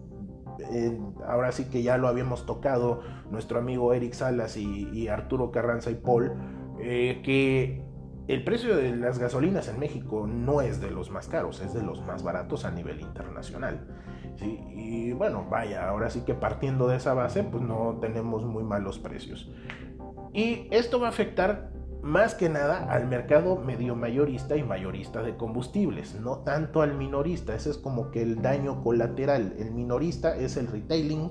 ahora 1.26 1.52
sí 1.52 1.64
que 1.64 1.82
ya 1.82 1.96
lo 1.98 2.08
habíamos 2.08 2.46
tocado 2.46 3.02
nuestro 3.30 3.58
amigo 3.58 3.92
Eric 3.94 4.14
Salas 4.14 4.56
y, 4.56 5.08
Arturo 5.08 5.50
Carranza 5.50 5.90
y 5.90 5.94
Paul, 5.94 6.32
eh, 6.80 7.20
que 7.24 7.84
el 8.28 8.44
precio 8.44 8.76
de 8.76 8.94
las 8.94 9.18
gasolinas 9.18 9.68
en 9.68 9.78
México 9.78 10.26
no 10.26 10.60
es 10.60 10.80
de 10.80 10.90
los 10.90 11.10
más 11.10 11.28
caros, 11.28 11.60
es 11.62 11.72
de 11.72 11.82
los 11.82 12.02
más 12.02 12.22
baratos 12.22 12.66
a 12.66 12.70
nivel 12.70 13.00
internacional. 13.00 13.86
¿sí? 14.36 14.60
Y 14.70 15.12
bueno, 15.12 15.46
vaya, 15.50 15.88
ahora 15.88 16.10
sí 16.10 16.20
que 16.26 16.34
partiendo 16.34 16.88
de 16.88 16.96
esa 16.96 17.14
base, 17.14 17.42
pues 17.42 17.62
no 17.62 17.98
tenemos 18.02 18.44
muy 18.44 18.64
malos 18.64 18.98
precios. 18.98 19.50
Y 20.34 20.68
esto 20.70 21.00
va 21.00 21.06
a 21.06 21.10
afectar 21.10 21.70
más 22.02 22.34
que 22.34 22.50
nada 22.50 22.92
al 22.92 23.06
mercado 23.06 23.56
medio 23.56 23.96
mayorista 23.96 24.56
y 24.56 24.62
mayorista 24.62 25.22
de 25.22 25.36
combustibles, 25.36 26.20
no 26.20 26.38
tanto 26.40 26.82
al 26.82 26.94
minorista. 26.94 27.54
Ese 27.54 27.70
es 27.70 27.78
como 27.78 28.10
que 28.10 28.22
el 28.22 28.42
daño 28.42 28.82
colateral. 28.82 29.54
El 29.58 29.72
minorista 29.72 30.36
es 30.36 30.58
el 30.58 30.66
retailing 30.66 31.30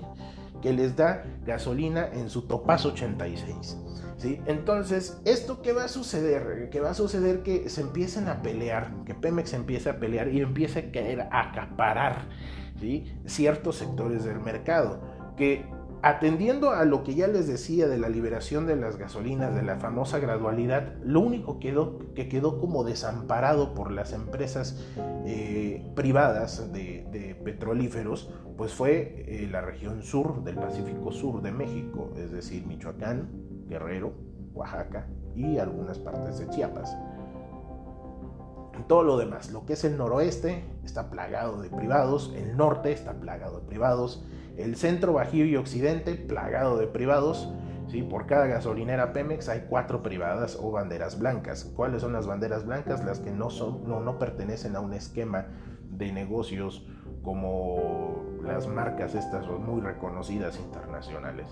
que 0.68 0.74
les 0.74 0.98
da 0.98 1.24
gasolina 1.46 2.10
en 2.12 2.30
su 2.30 2.42
topaz 2.42 2.86
86. 2.86 3.78
¿sí? 4.18 4.42
Entonces, 4.48 5.18
¿esto 5.24 5.62
qué 5.62 5.72
va 5.72 5.86
a 5.86 5.88
suceder? 5.88 6.70
Que 6.70 6.82
va 6.82 6.90
a 6.90 6.94
suceder 6.94 7.42
que 7.42 7.70
se 7.70 7.80
empiecen 7.80 8.28
a 8.28 8.42
pelear, 8.42 8.92
que 9.06 9.16
Pemex 9.16 9.54
empiece 9.54 9.90
a 9.90 9.98
pelear 9.98 10.28
y 10.28 10.42
empiece 10.42 10.80
a 10.80 10.92
querer 10.92 11.30
acaparar 11.32 12.26
¿sí? 12.82 13.06
ciertos 13.26 13.78
sectores 13.78 14.26
del 14.26 14.42
mercado. 14.42 15.00
Que 15.38 15.66
Atendiendo 16.04 16.72
a 16.72 16.86
lo 16.86 17.04
que 17.04 17.16
ya 17.16 17.28
les 17.28 17.48
decía 17.48 17.88
de 17.88 17.98
la 17.98 18.08
liberación 18.08 18.68
de 18.68 18.76
las 18.76 18.98
gasolinas, 18.98 19.56
de 19.56 19.64
la 19.64 19.78
famosa 19.78 20.20
gradualidad, 20.20 20.94
lo 21.04 21.22
único 21.22 21.60
que 21.60 22.30
quedó 22.30 22.60
como 22.60 22.84
desamparado 22.84 23.74
por 23.74 23.92
las 23.92 24.14
empresas 24.14 24.86
eh, 25.26 25.92
privadas 25.96 26.72
de, 26.72 27.36
petrolíferos, 27.44 28.32
pues 28.58 28.74
fue 28.74 29.26
eh, 29.28 29.48
la 29.50 29.62
región 29.62 30.04
sur 30.04 30.44
del 30.44 30.56
Pacífico 30.56 31.12
Sur 31.12 31.42
de 31.42 31.52
México, 31.52 32.14
es 32.18 32.32
decir, 32.32 32.66
Michoacán, 32.68 33.30
Guerrero, 33.68 34.14
Oaxaca 34.54 35.08
y 35.36 35.58
algunas 35.58 35.98
partes 35.98 36.38
de 36.40 36.48
Chiapas. 36.50 36.96
Todo 38.88 39.04
lo 39.04 39.18
demás, 39.18 39.52
lo 39.52 39.66
que 39.66 39.74
es 39.74 39.84
el 39.84 39.98
noroeste, 39.98 40.64
está 40.84 41.10
plagado 41.10 41.62
de 41.62 41.70
privados, 41.70 42.34
el 42.36 42.56
norte 42.56 42.92
está 42.92 43.14
plagado 43.14 43.60
de 43.60 43.68
privados, 43.68 44.24
el 44.58 44.76
centro, 44.76 45.14
bajío 45.14 45.46
y 45.46 45.56
occidente, 45.56 46.16
plagado 46.16 46.78
de 46.78 46.88
privados. 46.88 47.50
¿sí? 47.90 48.02
Por 48.02 48.26
cada 48.26 48.48
gasolinera 48.48 49.14
Pemex 49.14 49.50
hay 49.50 49.66
cuatro 49.70 50.04
privadas 50.04 50.58
o 50.60 50.72
banderas 50.72 51.20
blancas. 51.20 51.72
¿Cuáles 51.76 52.02
son 52.02 52.14
las 52.14 52.28
banderas 52.28 52.66
blancas? 52.66 53.06
Las 53.06 53.20
que 53.20 53.32
no, 53.32 53.50
son, 53.50 53.88
no, 53.88 54.02
no 54.02 54.20
pertenecen 54.20 54.76
a 54.76 54.80
un 54.80 54.94
esquema 54.94 55.48
de 55.90 56.12
negocios 56.12 56.86
como 57.22 58.24
las 58.44 58.68
marcas 58.68 59.16
estas 59.16 59.48
muy 59.48 59.82
reconocidas 59.82 60.58
internacionales. 60.60 61.48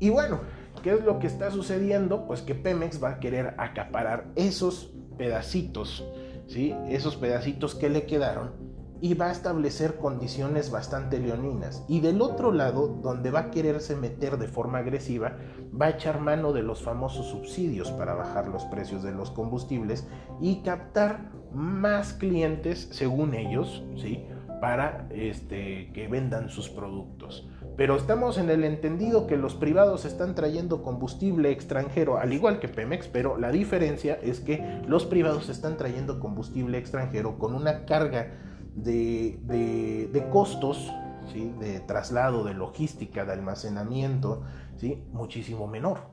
Y 0.00 0.10
bueno, 0.10 0.40
¿qué 0.82 0.92
es 0.92 1.04
lo 1.04 1.18
que 1.18 1.26
está 1.26 1.50
sucediendo? 1.50 2.26
Pues 2.26 2.42
que 2.42 2.54
Pemex 2.54 3.02
va 3.02 3.10
a 3.10 3.20
querer 3.20 3.54
acaparar 3.58 4.26
esos 4.34 4.92
pedacitos, 5.16 6.04
¿sí? 6.48 6.74
Esos 6.88 7.16
pedacitos 7.16 7.74
que 7.74 7.88
le 7.88 8.06
quedaron 8.06 8.73
y 9.00 9.14
va 9.14 9.26
a 9.26 9.32
establecer 9.32 9.96
condiciones 9.96 10.70
bastante 10.70 11.18
leoninas. 11.18 11.84
Y 11.88 12.00
del 12.00 12.22
otro 12.22 12.52
lado, 12.52 12.88
donde 12.88 13.30
va 13.30 13.40
a 13.40 13.50
quererse 13.50 13.96
meter 13.96 14.38
de 14.38 14.48
forma 14.48 14.78
agresiva, 14.78 15.36
va 15.80 15.86
a 15.86 15.90
echar 15.90 16.20
mano 16.20 16.52
de 16.52 16.62
los 16.62 16.82
famosos 16.82 17.26
subsidios 17.26 17.90
para 17.92 18.14
bajar 18.14 18.48
los 18.48 18.64
precios 18.66 19.02
de 19.02 19.12
los 19.12 19.30
combustibles 19.30 20.06
y 20.40 20.62
captar 20.62 21.30
más 21.52 22.12
clientes, 22.14 22.88
según 22.92 23.34
ellos, 23.34 23.84
¿sí? 23.96 24.26
para 24.60 25.06
este, 25.10 25.90
que 25.92 26.08
vendan 26.08 26.48
sus 26.48 26.70
productos. 26.70 27.46
Pero 27.76 27.96
estamos 27.96 28.38
en 28.38 28.48
el 28.50 28.64
entendido 28.64 29.26
que 29.26 29.36
los 29.36 29.54
privados 29.54 30.04
están 30.04 30.34
trayendo 30.34 30.82
combustible 30.82 31.50
extranjero, 31.50 32.18
al 32.18 32.32
igual 32.32 32.60
que 32.60 32.68
Pemex, 32.68 33.08
pero 33.08 33.36
la 33.36 33.50
diferencia 33.50 34.18
es 34.22 34.40
que 34.40 34.80
los 34.86 35.04
privados 35.04 35.48
están 35.48 35.76
trayendo 35.76 36.20
combustible 36.20 36.78
extranjero 36.78 37.36
con 37.38 37.54
una 37.54 37.84
carga 37.84 38.28
de, 38.74 40.28
costos, 40.32 40.92
¿sí? 41.32 41.54
de 41.58 41.80
traslado, 41.80 42.44
de 42.44 42.54
logística, 42.54 43.24
de 43.24 43.32
almacenamiento, 43.32 44.42
¿sí? 44.76 45.04
muchísimo 45.12 45.66
menor. 45.66 46.10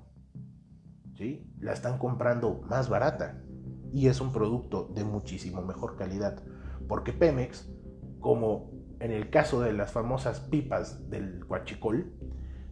¿sí? 1.15 1.51
La 1.60 1.74
están 1.74 1.97
comprando 1.97 2.62
más 2.67 2.89
barata 2.89 3.41
y 3.93 4.08
es 4.08 4.21
un 4.21 4.32
producto 4.32 4.89
de 4.93 5.04
muchísimo 5.04 5.62
mejor 5.62 5.97
calidad. 5.97 6.41
Porque 6.88 7.13
Pemex, 7.13 7.69
como 8.19 8.71
en 9.00 9.12
el 9.12 9.30
caso 9.30 9.62
de 9.62 9.74
las 9.74 9.91
famosas 9.91 10.39
pipas 10.39 11.10
del 11.10 11.43
Huachicol, 11.45 12.13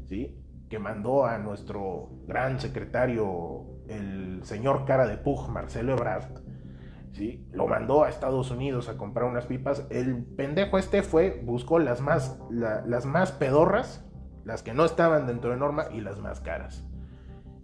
¿sí? 0.05 0.39
que 0.69 0.77
mandó 0.77 1.25
a 1.25 1.39
nuestro 1.39 2.09
gran 2.27 2.59
secretario, 2.59 3.65
el 3.87 4.41
señor 4.43 4.85
cara 4.85 5.07
de 5.07 5.17
Pug, 5.17 5.49
Marcelo 5.49 5.93
Ebrard, 5.93 6.48
lo 7.51 7.67
mandó 7.67 8.03
a 8.03 8.09
Estados 8.09 8.51
Unidos 8.51 8.87
a 8.89 8.97
comprar 8.97 9.29
unas 9.29 9.45
pipas. 9.45 9.85
El 9.89 10.23
pendejo 10.23 10.77
este 10.77 11.03
fue, 11.03 11.41
buscó 11.43 11.79
las 11.79 12.01
más, 12.01 12.39
las 12.49 13.05
más 13.05 13.31
pedorras, 13.31 14.05
las 14.45 14.63
que 14.63 14.73
no 14.73 14.85
estaban 14.85 15.27
dentro 15.27 15.51
de 15.51 15.57
norma 15.57 15.85
y 15.91 16.01
las 16.01 16.19
más 16.19 16.39
caras. 16.39 16.85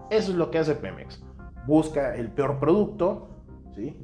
Eso 0.10 0.32
es 0.32 0.38
lo 0.38 0.52
que 0.52 0.60
hace 0.60 0.76
Pemex. 0.76 1.24
Busca 1.66 2.16
el 2.16 2.32
peor 2.32 2.60
producto, 2.60 3.30
¿sí? 3.74 3.98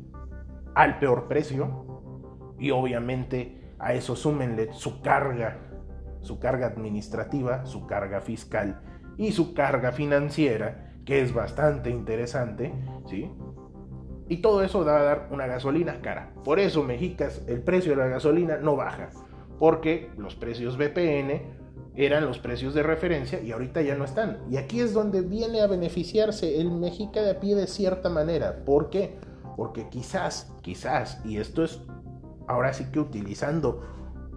Al 0.74 1.00
peor 1.00 1.28
precio. 1.28 2.56
Y 2.58 2.72
obviamente 2.72 3.76
a 3.80 3.94
eso 3.94 4.16
súmenle 4.16 4.74
su 4.74 5.02
carga, 5.02 5.58
su 6.22 6.40
carga 6.40 6.68
administrativa, 6.68 7.66
su 7.66 7.88
carga 7.88 8.22
fiscal 8.22 8.82
y 9.18 9.32
su 9.32 9.54
carga 9.54 9.92
financiera, 9.92 10.94
que 11.06 11.22
es 11.22 11.34
bastante 11.34 11.90
interesante, 11.90 12.74
¿sí? 13.08 13.32
Y 14.32 14.38
todo 14.38 14.64
eso 14.64 14.86
va 14.86 14.98
a 14.98 15.04
dar 15.04 15.28
una 15.30 15.46
gasolina 15.46 16.00
cara. 16.00 16.32
Por 16.46 16.62
eso, 16.62 16.84
Mexicas, 16.84 17.42
el 17.48 17.60
precio 17.60 17.92
de 17.92 17.98
la 17.98 18.08
gasolina 18.08 18.56
no 18.56 18.78
baja. 18.78 19.10
Porque 19.60 20.10
los 20.18 20.36
precios 20.36 20.78
BPN 20.78 21.42
eran 21.98 22.26
los 22.26 22.40
precios 22.40 22.74
de 22.74 22.82
referencia 22.82 23.42
y 23.42 23.52
ahorita 23.52 23.82
ya 23.82 23.96
no 23.96 24.06
están. 24.06 24.38
Y 24.50 24.56
aquí 24.56 24.80
es 24.80 24.94
donde 24.94 25.20
viene 25.20 25.60
a 25.60 25.68
beneficiarse 25.68 26.62
el 26.62 26.72
Mexica 26.72 27.22
de 27.22 27.32
a 27.32 27.40
pie 27.42 27.56
de 27.56 27.68
cierta 27.68 28.08
manera. 28.08 28.64
¿Por 28.64 28.90
qué? 28.90 29.18
Porque 29.58 29.90
quizás, 29.90 30.54
quizás, 30.62 31.20
y 31.26 31.36
esto 31.36 31.66
es 31.66 31.82
ahora 32.48 32.72
sí 32.72 32.86
que 32.86 33.02
utilizando 33.02 33.84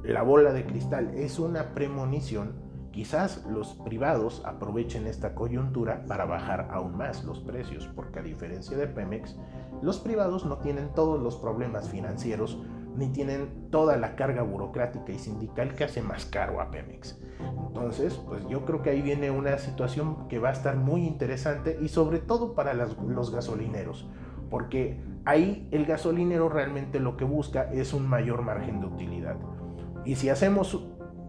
la 0.03 0.25
bola 0.25 0.53
de 0.53 0.67
cristal, 0.67 1.15
es 1.15 1.39
una 1.39 1.73
premonición 1.73 2.64
Quizás 2.95 3.45
los 3.51 3.75
privados 3.75 4.41
aprovechen 4.45 5.09
esta 5.09 5.35
coyuntura 5.35 6.05
para 6.07 6.27
bajar 6.27 6.69
aún 6.71 6.97
más 6.97 7.25
los 7.25 7.41
precios, 7.41 7.89
porque 7.89 8.21
a 8.21 8.23
diferencia 8.23 8.77
de 8.77 8.87
Pemex, 8.87 9.37
los 9.83 9.99
privados 9.99 10.47
no 10.47 10.59
tienen 10.59 10.91
todos 10.95 11.21
los 11.21 11.35
problemas 11.35 11.89
financieros 11.89 12.63
ni 12.97 13.09
tienen 13.09 13.69
toda 13.73 13.97
la 13.97 14.15
carga 14.15 14.43
burocrática 14.43 15.11
y 15.11 15.19
sindical 15.19 15.75
que 15.75 15.83
hace 15.83 16.03
más 16.03 16.25
caro 16.27 16.61
a 16.61 16.71
Pemex. 16.71 17.19
Entonces, 17.67 18.15
pues 18.15 18.47
yo 18.47 18.65
creo 18.65 18.81
que 18.83 18.91
ahí 18.91 19.03
viene 19.03 19.33
una 19.33 19.59
situación 19.59 20.29
que 20.29 20.39
va 20.39 20.51
a 20.51 20.53
estar 20.53 20.77
muy 20.77 21.05
interesante 21.05 21.77
y 21.83 21.89
sobre 21.89 22.21
todo 22.21 22.55
para 22.55 22.75
los 22.75 23.33
gasolineros, 23.33 24.09
porque 24.51 25.03
ahí 25.25 25.69
el 25.73 25.85
gasolinero 25.85 26.49
realmente 26.49 27.01
lo 27.01 27.17
que 27.17 27.25
busca 27.25 27.73
es 27.73 27.93
un 27.93 28.07
mayor 28.07 28.43
margen 28.43 28.79
de 28.79 28.87
utilidad. 28.87 29.35
Y 30.05 30.17
si 30.17 30.29
hacemos 30.29 30.87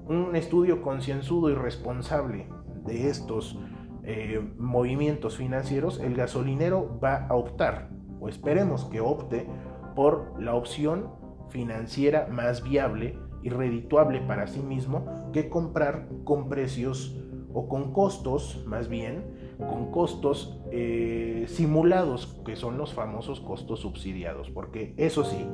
un 0.07 0.35
estudio 0.35 0.81
concienzudo 0.81 1.49
y 1.49 1.55
responsable 1.55 2.47
de 2.85 3.09
estos 3.09 3.59
eh, 4.03 4.39
movimientos 4.57 5.37
financieros, 5.37 5.99
el 5.99 6.15
gasolinero 6.15 6.99
va 7.03 7.25
a 7.27 7.35
optar, 7.35 7.89
o 8.19 8.29
esperemos 8.29 8.85
que 8.85 9.01
opte, 9.01 9.47
por 9.95 10.41
la 10.41 10.53
opción 10.53 11.09
financiera 11.49 12.27
más 12.29 12.63
viable 12.63 13.17
y 13.41 13.49
redituable 13.49 14.21
para 14.21 14.47
sí 14.47 14.59
mismo 14.59 15.05
que 15.31 15.49
comprar 15.49 16.07
con 16.23 16.49
precios 16.49 17.19
o 17.53 17.69
con 17.69 17.93
costos, 17.93 18.63
más 18.67 18.89
bien, 18.89 19.23
con 19.57 19.91
costos 19.91 20.59
eh, 20.71 21.45
simulados, 21.47 22.41
que 22.45 22.55
son 22.55 22.77
los 22.77 22.93
famosos 22.93 23.39
costos 23.39 23.79
subsidiados, 23.79 24.49
porque 24.49 24.93
eso 24.97 25.23
sí, 25.23 25.47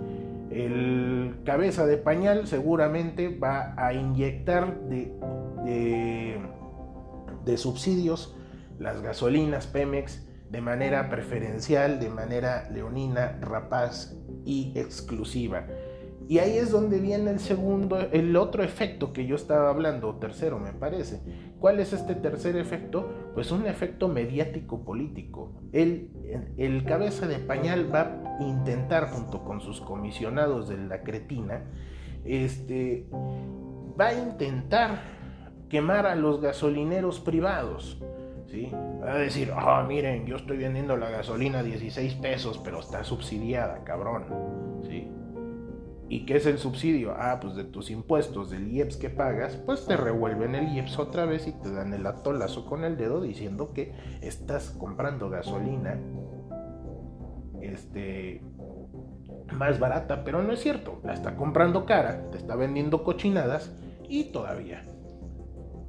el 0.51 1.41
cabeza 1.45 1.85
de 1.85 1.97
pañal 1.97 2.45
seguramente 2.45 3.29
va 3.29 3.73
a 3.77 3.93
inyectar 3.93 4.81
de, 4.81 5.13
de, 7.45 7.57
subsidios 7.57 8.35
las 8.79 9.01
gasolinas 9.01 9.67
Pemex 9.67 10.27
de 10.49 10.61
manera 10.61 11.09
preferencial, 11.09 11.99
de 11.99 12.09
manera 12.09 12.69
leonina, 12.69 13.37
rapaz 13.41 14.15
y 14.45 14.73
exclusiva. 14.75 15.67
Y 16.27 16.39
ahí 16.39 16.57
es 16.57 16.71
donde 16.71 16.99
viene 16.99 17.31
el 17.31 17.39
segundo, 17.39 17.99
el 18.11 18.35
otro 18.35 18.63
efecto 18.63 19.13
que 19.13 19.25
yo 19.25 19.35
estaba 19.35 19.69
hablando, 19.69 20.15
tercero 20.15 20.59
me 20.59 20.73
parece. 20.73 21.21
¿Cuál 21.59 21.79
es 21.79 21.93
este 21.93 22.15
tercer 22.15 22.55
efecto? 22.57 23.20
Pues 23.33 23.51
un 23.51 23.65
efecto 23.65 24.07
mediático 24.07 24.83
político. 24.83 25.53
El, 25.71 26.09
el 26.57 26.83
cabeza 26.83 27.27
de 27.27 27.39
pañal 27.39 27.93
va 27.93 28.01
a 28.39 28.43
intentar 28.43 29.09
junto 29.09 29.43
con 29.43 29.61
sus 29.61 29.79
comisionados 29.81 30.67
de 30.67 30.77
la 30.77 31.01
cretina, 31.03 31.63
este, 32.25 33.07
va 33.99 34.07
a 34.07 34.13
intentar 34.13 35.01
quemar 35.69 36.05
a 36.05 36.15
los 36.15 36.41
gasolineros 36.41 37.19
privados. 37.19 38.01
¿sí? 38.47 38.69
Va 39.01 39.13
a 39.13 39.17
decir, 39.17 39.51
ah, 39.55 39.85
miren, 39.87 40.25
yo 40.25 40.35
estoy 40.35 40.57
vendiendo 40.57 40.97
la 40.97 41.09
gasolina 41.09 41.59
a 41.59 41.63
16 41.63 42.15
pesos, 42.15 42.59
pero 42.63 42.79
está 42.79 43.03
subsidiada, 43.03 43.83
cabrón. 43.83 44.25
¿sí? 44.83 45.09
¿Y 46.11 46.25
qué 46.25 46.35
es 46.35 46.45
el 46.45 46.57
subsidio? 46.57 47.13
Ah, 47.17 47.39
pues 47.41 47.55
de 47.55 47.63
tus 47.63 47.89
impuestos, 47.89 48.49
del 48.49 48.69
IEPS 48.69 48.97
que 48.97 49.09
pagas, 49.09 49.55
pues 49.55 49.85
te 49.85 49.95
revuelven 49.95 50.55
el 50.55 50.75
IEPS 50.75 50.99
otra 50.99 51.23
vez 51.23 51.47
y 51.47 51.53
te 51.53 51.71
dan 51.71 51.93
el 51.93 52.05
atolazo 52.05 52.65
con 52.65 52.83
el 52.83 52.97
dedo 52.97 53.21
diciendo 53.21 53.71
que 53.71 53.93
estás 54.19 54.71
comprando 54.71 55.29
gasolina 55.29 55.97
este, 57.61 58.41
más 59.53 59.79
barata, 59.79 60.25
pero 60.25 60.43
no 60.43 60.51
es 60.51 60.59
cierto, 60.59 60.99
la 61.05 61.13
está 61.13 61.37
comprando 61.37 61.85
cara, 61.85 62.29
te 62.29 62.37
está 62.37 62.57
vendiendo 62.57 63.05
cochinadas 63.05 63.71
y 64.09 64.33
todavía 64.33 64.85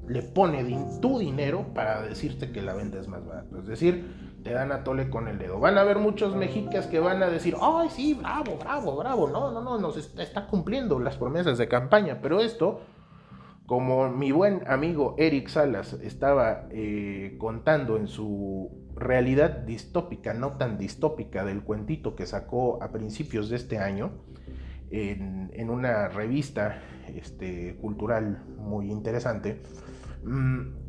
le 0.07 0.23
pone 0.23 0.65
tu 1.01 1.19
dinero 1.19 1.75
para 1.75 2.01
decirte 2.01 2.53
que 2.53 2.63
la 2.63 2.75
vendes 2.75 3.09
más 3.09 3.27
barato. 3.27 3.59
Es 3.59 3.67
decir, 3.67 4.22
te 4.43 4.53
dan 4.53 4.73
a 4.73 4.85
tole 4.85 5.11
con 5.11 5.29
el 5.29 5.39
dedo. 5.39 5.61
Van 5.61 5.79
a 5.79 5.83
haber 5.83 5.99
muchos 5.99 6.35
mexicas 6.37 6.87
que 6.87 7.01
van 7.01 7.23
a 7.23 7.29
decir, 7.29 7.57
ay, 7.61 7.89
sí, 7.91 8.15
bravo, 8.15 8.57
bravo, 8.59 8.97
bravo. 8.97 9.29
No, 9.29 9.51
no, 9.51 9.63
no, 9.63 9.79
nos 9.79 9.97
está, 10.19 10.47
cumpliendo 10.47 10.99
las 10.99 11.17
promesas 11.17 11.59
de 11.59 11.69
campaña. 11.69 12.21
Pero 12.21 12.41
esto, 12.41 12.81
como 13.67 14.11
mi 14.11 14.33
buen 14.33 14.63
amigo 14.69 15.15
Eric 15.19 15.49
Salas 15.49 15.95
estaba 15.95 16.67
eh, 16.71 17.37
contando 17.39 17.97
en 17.97 18.09
su 18.09 18.71
realidad 18.97 19.51
distópica, 19.51 20.35
no 20.35 20.59
tan 20.59 20.79
distópica 20.79 21.45
del 21.45 21.63
cuentito 21.63 22.15
que 22.15 22.27
sacó 22.27 22.83
a 22.83 22.93
principios 22.93 23.49
de 23.49 23.57
este 23.57 23.79
año, 23.79 24.13
en, 24.93 25.71
una 25.71 26.09
revista 26.09 26.83
este, 27.15 27.77
cultural 27.81 28.45
muy 28.59 28.91
interesante, 28.91 29.63
mm, 30.23 30.82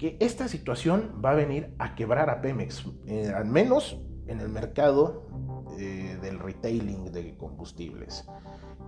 que 0.00 0.16
esta 0.18 0.48
situación 0.48 1.20
va 1.22 1.32
a 1.32 1.34
venir 1.34 1.74
a 1.78 1.94
quebrar 1.94 2.30
a 2.30 2.40
Pemex, 2.40 2.86
eh, 3.06 3.30
al 3.36 3.44
menos 3.44 4.00
en 4.28 4.40
el 4.40 4.48
mercado 4.48 5.26
eh, 5.78 6.16
del 6.22 6.38
retailing 6.38 7.12
de 7.12 7.36
combustibles, 7.36 8.26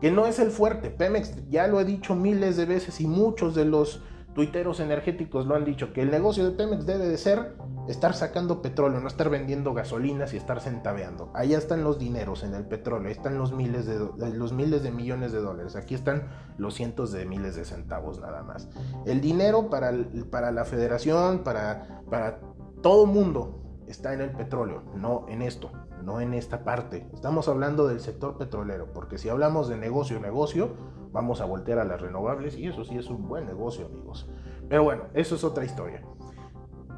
que 0.01 0.11
no 0.11 0.25
es 0.25 0.39
el 0.39 0.51
fuerte. 0.51 0.89
Pemex, 0.89 1.35
ya 1.51 1.67
lo 1.67 1.81
he 1.81 1.85
dicho 1.85 2.15
miles 2.15 2.57
de 2.57 2.65
veces 2.65 2.99
y 3.03 3.07
muchos 3.07 3.55
de 3.55 3.67
los 3.67 4.03
tuiteros 4.35 4.81
energéticos 4.81 5.47
lo 5.47 5.55
han 5.55 5.65
dicho, 5.65 5.93
que 5.93 6.03
el 6.03 6.11
negocio 6.11 6.45
de 6.45 6.53
Pemex 6.53 6.87
debe 6.87 7.07
de 7.07 7.19
ser 7.19 7.55
estar 7.89 8.15
sacando 8.15 8.63
petróleo, 8.63 9.01
no 9.01 9.09
estar 9.09 9.29
vendiendo 9.29 9.75
gasolinas 9.75 10.33
y 10.35 10.37
estar 10.37 10.61
centaveando. 10.61 11.31
Allá 11.35 11.59
están 11.59 11.85
los 11.85 11.99
dineros 11.99 12.45
en 12.45 12.55
el 12.55 12.65
petróleo, 12.65 13.09
ahí 13.09 13.13
están 13.13 13.39
los 13.39 13.53
miles 13.53 13.87
de, 13.87 13.99
los 14.33 14.53
miles 14.53 14.83
de 14.83 14.93
millones 14.93 15.33
de 15.33 15.41
dólares, 15.41 15.77
aquí 15.77 15.95
están 15.95 16.29
los 16.59 16.75
cientos 16.75 17.13
de 17.13 17.27
miles 17.27 17.57
de 17.57 17.65
centavos 17.65 18.21
nada 18.21 18.43
más. 18.43 18.69
El 19.07 19.21
dinero 19.21 19.69
para, 19.69 19.93
para 20.31 20.53
la 20.53 20.65
federación, 20.65 21.41
para, 21.41 22.03
para 22.09 22.41
todo 22.83 23.07
mundo 23.07 23.61
está 23.87 24.15
en 24.15 24.21
el 24.21 24.31
petróleo, 24.31 24.83
no 24.95 25.27
en 25.29 25.43
esto, 25.43 25.71
no 26.03 26.21
en 26.21 26.35
esta 26.35 26.65
parte. 26.65 27.07
Estamos 27.13 27.49
hablando 27.49 27.87
del 27.89 28.01
sector 28.01 28.39
petrolero, 28.39 28.93
porque 28.93 29.19
si 29.19 29.29
hablamos 29.29 29.69
de 29.69 29.77
negocio, 29.77 30.21
negocio, 30.21 30.71
vamos 31.13 31.41
a 31.41 31.45
voltear 31.45 31.79
a 31.79 31.85
las 31.85 32.01
renovables 32.01 32.57
y 32.57 32.67
eso 32.67 32.85
sí 32.85 32.97
es 32.97 33.09
un 33.09 33.29
buen 33.29 33.47
negocio, 33.47 33.87
amigos. 33.87 34.29
Pero 34.69 34.85
bueno, 34.85 35.05
eso 35.15 35.35
es 35.35 35.45
otra 35.45 35.65
historia. 35.65 36.03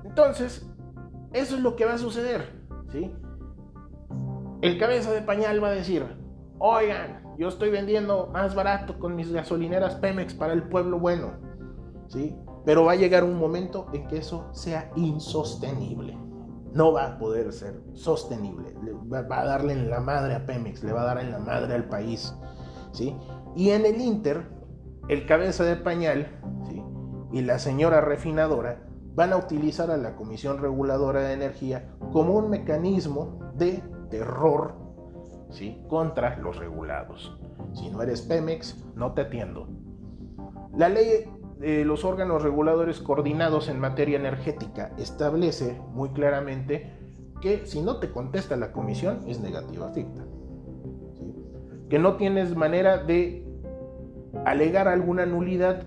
Entonces, 0.05 0.71
eso 1.33 1.57
es 1.57 1.63
lo 1.63 1.77
que 1.77 1.85
va 1.85 1.95
a 1.95 1.99
suceder, 1.99 2.63
¿sí? 2.91 3.13
El 4.63 4.79
cabeza 4.79 5.13
de 5.13 5.21
pañal 5.21 5.63
va 5.63 5.69
a 5.69 5.73
decir, 5.73 6.07
oigan, 6.59 7.23
yo 7.39 7.49
estoy 7.49 7.71
vendiendo 7.71 8.29
más 8.33 8.55
barato 8.55 8.99
con 8.99 9.17
mis 9.17 9.33
gasolineras 9.33 9.97
Pemex 9.97 10.35
para 10.35 10.53
el 10.53 10.63
pueblo 10.63 11.01
bueno, 11.01 11.33
¿sí? 12.07 12.37
Pero 12.65 12.85
va 12.85 12.93
a 12.93 12.97
llegar 12.97 13.25
un 13.25 13.37
momento 13.37 13.89
en 13.93 14.07
que 14.07 14.19
eso 14.19 14.49
sea 14.53 14.91
insostenible. 14.95 16.17
No 16.73 16.93
va 16.93 17.07
a 17.07 17.19
poder 17.19 17.53
ser 17.53 17.83
sostenible. 17.93 18.75
Va 19.13 19.41
a 19.41 19.45
darle 19.45 19.75
en 19.75 19.91
la 19.91 20.01
madre 20.01 20.35
a 20.35 20.47
Pemex, 20.47 20.83
le 20.83 20.93
va 20.93 21.03
a 21.03 21.07
dar 21.07 21.19
en 21.19 21.31
la 21.31 21.39
madre 21.39 21.75
al 21.75 21.89
país, 21.89 22.35
Y 23.57 23.71
en 23.71 23.87
el 23.87 24.01
Inter, 24.01 24.49
el 25.09 25.27
cabeza 25.27 25.65
de 25.65 25.77
pañal 25.77 26.29
y 27.33 27.43
la 27.43 27.59
señora 27.59 28.01
refinadora 28.01 28.87
van 29.15 29.33
a 29.33 29.37
utilizar 29.37 29.91
a 29.91 29.97
la 29.97 30.17
Comisión 30.17 30.59
Reguladora 30.59 31.21
de 31.21 31.35
Energía 31.35 31.95
como 32.13 32.35
un 32.35 32.51
mecanismo 32.51 33.39
de 33.57 33.83
terror 34.11 34.85
contra 35.89 36.37
los 36.39 36.57
regulados. 36.57 37.39
Si 37.75 37.89
no 37.89 38.03
eres 38.03 38.23
Pemex, 38.23 38.85
no 38.97 39.13
te 39.13 39.23
atiendo. 39.23 39.69
La 40.77 40.89
ley 40.89 41.31
de 41.61 41.85
los 41.85 42.05
órganos 42.05 42.43
reguladores 42.43 43.01
coordinados 43.01 43.69
en 43.69 43.79
materia 43.79 44.19
energética 44.19 44.93
establece 44.99 45.81
muy 45.93 46.11
claramente 46.11 46.99
que 47.41 47.67
si 47.67 47.83
no 47.83 47.99
te 47.99 48.11
contesta 48.11 48.57
la 48.57 48.73
comisión 48.73 49.21
es 49.29 49.41
negativa 49.41 49.93
ficta. 49.93 50.25
Que 51.95 52.01
no 52.01 52.17
tienes 52.17 52.57
manera 52.57 52.99
de 52.99 53.47
alegar 54.45 54.89
alguna 54.89 55.27
nulidad 55.27 55.85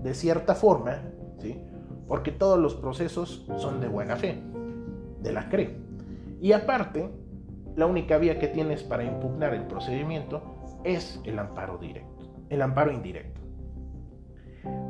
de 0.00 0.14
cierta 0.14 0.54
forma, 0.54 1.02
¿sí? 1.40 1.60
porque 2.06 2.30
todos 2.30 2.56
los 2.56 2.76
procesos 2.76 3.48
son 3.56 3.80
de 3.80 3.88
buena 3.88 4.14
fe, 4.14 4.40
de 5.20 5.32
la 5.32 5.48
CRE. 5.48 5.76
Y 6.40 6.52
aparte, 6.52 7.10
la 7.74 7.86
única 7.86 8.16
vía 8.18 8.38
que 8.38 8.46
tienes 8.46 8.84
para 8.84 9.02
impugnar 9.02 9.52
el 9.52 9.66
procedimiento 9.66 10.40
es 10.84 11.20
el 11.24 11.36
amparo 11.36 11.78
directo, 11.78 12.32
el 12.48 12.62
amparo 12.62 12.92
indirecto. 12.92 13.40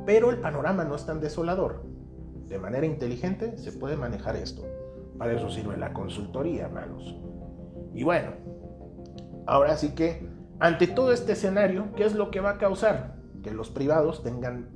Pero 0.05 0.29
el 0.29 0.41
panorama 0.41 0.85
no 0.85 0.95
es 0.95 1.07
tan 1.07 1.23
desolador. 1.23 1.87
De 2.49 2.59
manera 2.59 2.85
inteligente 2.85 3.57
se 3.57 3.73
puede 3.73 3.97
manejar 3.97 4.37
esto. 4.37 4.63
Para 5.17 5.33
eso 5.33 5.49
sirve 5.49 5.79
la 5.79 5.95
consultoría, 5.95 6.67
hermanos. 6.67 7.17
Y 7.95 8.03
bueno, 8.03 8.33
ahora 9.47 9.79
sí 9.79 9.95
que 9.95 10.39
ante 10.61 10.87
todo 10.87 11.13
este 11.13 11.33
escenario, 11.33 11.89
¿qué 11.97 12.05
es 12.05 12.15
lo 12.15 12.31
que 12.31 12.41
va 12.41 12.51
a 12.51 12.59
causar? 12.59 13.17
Que 13.43 13.51
los 13.51 13.71
privados 13.71 14.23
tengan 14.23 14.69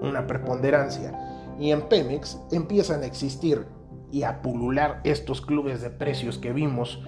una 0.00 0.26
preponderancia. 0.26 1.18
Y 1.58 1.72
en 1.72 1.82
Pemex 1.88 2.40
empiezan 2.52 3.02
a 3.02 3.06
existir 3.06 3.66
y 4.12 4.22
a 4.22 4.42
pulular 4.42 5.00
estos 5.02 5.40
clubes 5.40 5.82
de 5.82 5.90
precios 5.90 6.38
que 6.38 6.52
vimos 6.52 7.02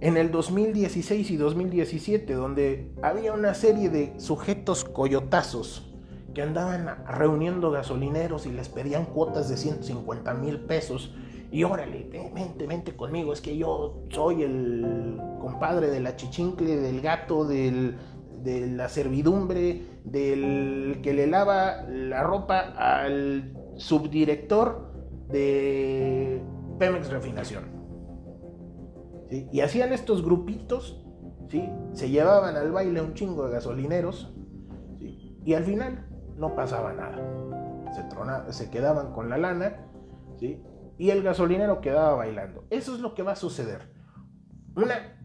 en 0.00 0.16
el 0.16 0.30
2016 0.30 1.30
y 1.30 1.36
2017, 1.36 2.32
donde 2.34 2.92
había 3.02 3.32
una 3.32 3.54
serie 3.54 3.88
de 3.88 4.18
sujetos 4.18 4.84
coyotazos 4.84 5.92
que 6.34 6.42
andaban 6.42 7.04
reuniendo 7.06 7.70
gasolineros 7.70 8.46
y 8.46 8.52
les 8.52 8.68
pedían 8.68 9.04
cuotas 9.04 9.48
de 9.48 9.56
150 9.56 10.34
mil 10.34 10.60
pesos 10.60 11.14
y 11.52 11.64
órale, 11.64 12.08
vente, 12.34 12.66
vente 12.66 12.96
conmigo, 12.96 13.34
es 13.34 13.42
que 13.42 13.54
yo 13.58 14.04
soy 14.08 14.42
el 14.42 15.20
compadre 15.38 15.90
de 15.90 16.00
la 16.00 16.16
chichincle, 16.16 16.76
del 16.76 17.02
gato, 17.02 17.44
del, 17.44 17.98
de 18.42 18.68
la 18.68 18.88
servidumbre, 18.88 19.82
del 20.02 21.00
que 21.02 21.12
le 21.12 21.26
lava 21.26 21.82
la 21.82 22.22
ropa 22.22 22.58
al 22.58 23.52
subdirector 23.76 24.94
de 25.28 26.42
Pemex 26.78 27.10
Refinación. 27.10 27.64
Y 29.30 29.60
hacían 29.60 29.92
estos 29.92 30.24
grupitos, 30.24 31.04
¿sí? 31.50 31.68
se 31.92 32.08
llevaban 32.08 32.56
al 32.56 32.72
baile 32.72 33.02
un 33.02 33.12
chingo 33.12 33.44
de 33.44 33.52
gasolineros 33.52 34.34
y 35.44 35.52
al 35.52 35.64
final 35.64 36.06
no 36.38 36.54
pasaba 36.54 36.94
nada. 36.94 37.18
Se, 37.92 38.52
se 38.52 38.70
quedaban 38.70 39.12
con 39.12 39.28
la 39.28 39.36
lana 39.36 39.86
¿sí? 40.38 40.62
Y 40.98 41.10
el 41.10 41.22
gasolinero 41.22 41.80
quedaba 41.80 42.16
bailando. 42.16 42.64
Eso 42.70 42.94
es 42.94 43.00
lo 43.00 43.14
que 43.14 43.22
va 43.22 43.32
a 43.32 43.36
suceder. 43.36 43.92
Una 44.76 45.18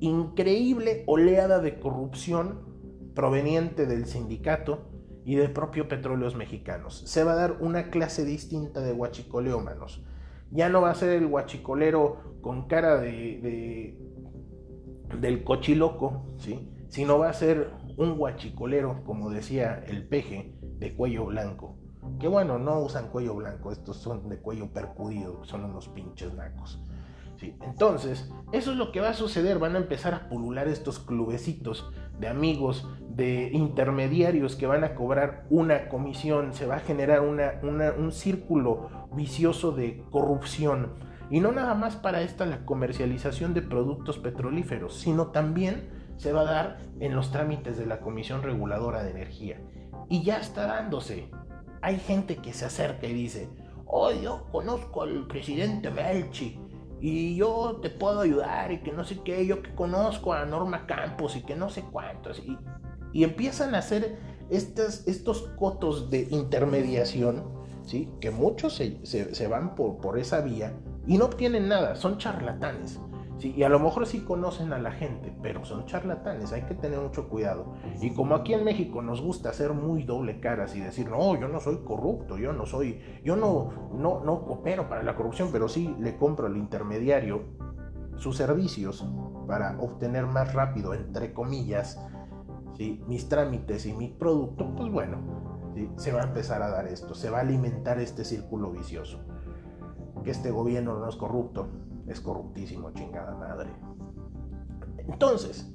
increíble 0.00 1.04
oleada 1.06 1.60
de 1.60 1.78
corrupción 1.80 3.12
proveniente 3.14 3.86
del 3.86 4.06
sindicato 4.06 4.90
y 5.24 5.36
de 5.36 5.48
propio 5.48 5.88
Petróleos 5.88 6.36
Mexicanos. 6.36 7.02
Se 7.06 7.24
va 7.24 7.32
a 7.32 7.36
dar 7.36 7.56
una 7.60 7.90
clase 7.90 8.24
distinta 8.24 8.80
de 8.80 8.92
huachicoleómanos. 8.92 10.04
Ya 10.50 10.68
no 10.68 10.82
va 10.82 10.90
a 10.90 10.94
ser 10.94 11.10
el 11.10 11.26
huachicolero 11.26 12.38
con 12.42 12.68
cara 12.68 13.00
de, 13.00 13.98
del 15.20 15.42
cochiloco, 15.42 16.26
¿sí? 16.38 16.70
sino 16.88 17.18
va 17.18 17.30
a 17.30 17.32
ser 17.32 17.72
un 17.96 18.14
huachicolero, 18.16 19.02
como 19.04 19.30
decía 19.30 19.82
el 19.86 20.06
peje, 20.06 20.54
de 20.78 20.94
cuello 20.94 21.26
blanco, 21.26 21.78
que 22.18 22.28
bueno, 22.28 22.58
no 22.58 22.80
usan 22.80 23.08
cuello 23.08 23.34
blanco, 23.34 23.72
estos 23.72 23.96
son 23.96 24.28
de 24.28 24.38
cuello 24.38 24.72
percudido, 24.72 25.44
son 25.44 25.64
unos 25.64 25.88
pinches 25.88 26.34
nacos. 26.34 26.80
¿sí? 27.38 27.56
Entonces, 27.62 28.30
eso 28.52 28.72
es 28.72 28.76
lo 28.76 28.92
que 28.92 29.00
va 29.00 29.10
a 29.10 29.14
suceder, 29.14 29.58
van 29.58 29.74
a 29.74 29.78
empezar 29.78 30.14
a 30.14 30.28
pulular 30.28 30.68
estos 30.68 30.98
clubecitos 30.98 31.90
de 32.18 32.28
amigos, 32.28 32.88
de 33.08 33.50
intermediarios 33.52 34.56
que 34.56 34.66
van 34.66 34.84
a 34.84 34.94
cobrar 34.94 35.46
una 35.50 35.88
comisión, 35.88 36.52
se 36.52 36.66
va 36.66 36.76
a 36.76 36.80
generar 36.80 37.20
un 37.20 38.12
círculo 38.12 39.08
vicioso 39.12 39.72
de 39.72 40.04
corrupción. 40.10 40.94
Y 41.28 41.40
no 41.40 41.52
nada 41.52 41.74
más 41.74 41.96
para 41.96 42.22
esta 42.22 42.46
la 42.46 42.64
comercialización 42.64 43.52
de 43.52 43.62
productos 43.62 44.18
petrolíferos, 44.18 44.94
sino 44.94 45.28
también 45.28 45.88
se 46.16 46.32
va 46.32 46.42
a 46.42 46.44
dar 46.44 46.78
en 47.00 47.14
los 47.14 47.30
trámites 47.32 47.76
de 47.76 47.86
la 47.86 48.00
Comisión 48.00 48.42
Reguladora 48.42 49.02
de 49.02 49.10
Energía. 49.10 49.60
Y 50.08 50.22
ya 50.22 50.38
está 50.38 50.66
dándose 50.66 51.28
hay 51.86 52.00
gente 52.00 52.38
que 52.38 52.52
se 52.52 52.64
acerca 52.64 53.06
y 53.06 53.14
dice, 53.14 53.48
oh, 53.86 54.10
yo 54.10 54.48
conozco 54.50 55.02
al 55.02 55.28
presidente 55.28 55.88
Melchi 55.88 56.58
y 57.00 57.36
yo 57.36 57.78
te 57.80 57.90
puedo 57.90 58.22
ayudar 58.22 58.72
y 58.72 58.82
que 58.82 58.90
no 58.90 59.04
sé 59.04 59.20
qué, 59.24 59.46
yo 59.46 59.62
que 59.62 59.72
conozco 59.72 60.32
a 60.32 60.44
Norma 60.46 60.84
Campos 60.88 61.36
y 61.36 61.42
que 61.42 61.54
no 61.54 61.70
sé 61.70 61.82
cuántos. 61.92 62.40
Y, 62.40 62.58
y 63.12 63.22
empiezan 63.22 63.76
a 63.76 63.78
hacer 63.78 64.18
estas, 64.50 65.06
estos 65.06 65.42
cotos 65.56 66.10
de 66.10 66.26
intermediación, 66.32 67.44
¿sí? 67.84 68.10
que 68.20 68.32
muchos 68.32 68.74
se, 68.74 69.06
se, 69.06 69.46
van 69.46 69.76
por, 69.76 69.98
por 69.98 70.18
esa 70.18 70.40
vía 70.40 70.74
y 71.06 71.18
no 71.18 71.26
obtienen 71.26 71.68
nada, 71.68 71.94
son 71.94 72.18
charlatanes. 72.18 72.98
Sí, 73.38 73.52
y 73.54 73.64
a 73.64 73.68
lo 73.68 73.78
mejor 73.78 74.06
sí 74.06 74.20
conocen 74.20 74.72
a 74.72 74.78
la 74.78 74.92
gente, 74.92 75.36
pero 75.42 75.64
son 75.64 75.84
charlatanes, 75.84 76.52
hay 76.52 76.62
que 76.62 76.74
tener 76.74 76.98
mucho 76.98 77.28
cuidado. 77.28 77.74
Y 78.00 78.14
como 78.14 78.34
aquí 78.34 78.54
en 78.54 78.64
México 78.64 79.02
nos 79.02 79.20
gusta 79.20 79.52
ser 79.52 79.74
muy 79.74 80.04
doble 80.04 80.40
caras 80.40 80.74
y 80.74 80.80
decir, 80.80 81.10
no, 81.10 81.38
yo 81.38 81.46
no 81.46 81.60
soy 81.60 81.78
corrupto, 81.84 82.38
yo 82.38 82.54
no 82.54 82.64
soy, 82.64 82.98
yo 83.24 83.36
no, 83.36 83.90
no, 83.92 84.24
no 84.24 84.44
coopero 84.44 84.88
para 84.88 85.02
la 85.02 85.16
corrupción, 85.16 85.50
pero 85.52 85.68
sí 85.68 85.94
le 86.00 86.16
compro 86.16 86.46
al 86.46 86.56
intermediario 86.56 87.44
sus 88.16 88.38
servicios 88.38 89.06
para 89.46 89.78
obtener 89.80 90.26
más 90.26 90.54
rápido, 90.54 90.94
entre 90.94 91.34
comillas, 91.34 92.00
mis 92.78 93.28
trámites 93.28 93.86
y 93.86 93.92
mi 93.92 94.08
producto, 94.08 94.74
pues 94.74 94.90
bueno, 94.90 95.18
se 95.96 96.12
va 96.12 96.22
a 96.22 96.24
empezar 96.24 96.62
a 96.62 96.70
dar 96.70 96.86
esto, 96.86 97.14
se 97.14 97.30
va 97.30 97.38
a 97.38 97.40
alimentar 97.42 97.98
este 98.00 98.24
círculo 98.24 98.70
vicioso. 98.70 99.20
Que 100.24 100.30
este 100.30 100.50
gobierno 100.50 100.98
no 100.98 101.08
es 101.08 101.16
corrupto, 101.16 101.68
es 102.06 102.20
corruptísimo, 102.20 102.92
chingada 102.92 103.34
madre. 103.34 103.70
Entonces, 104.98 105.70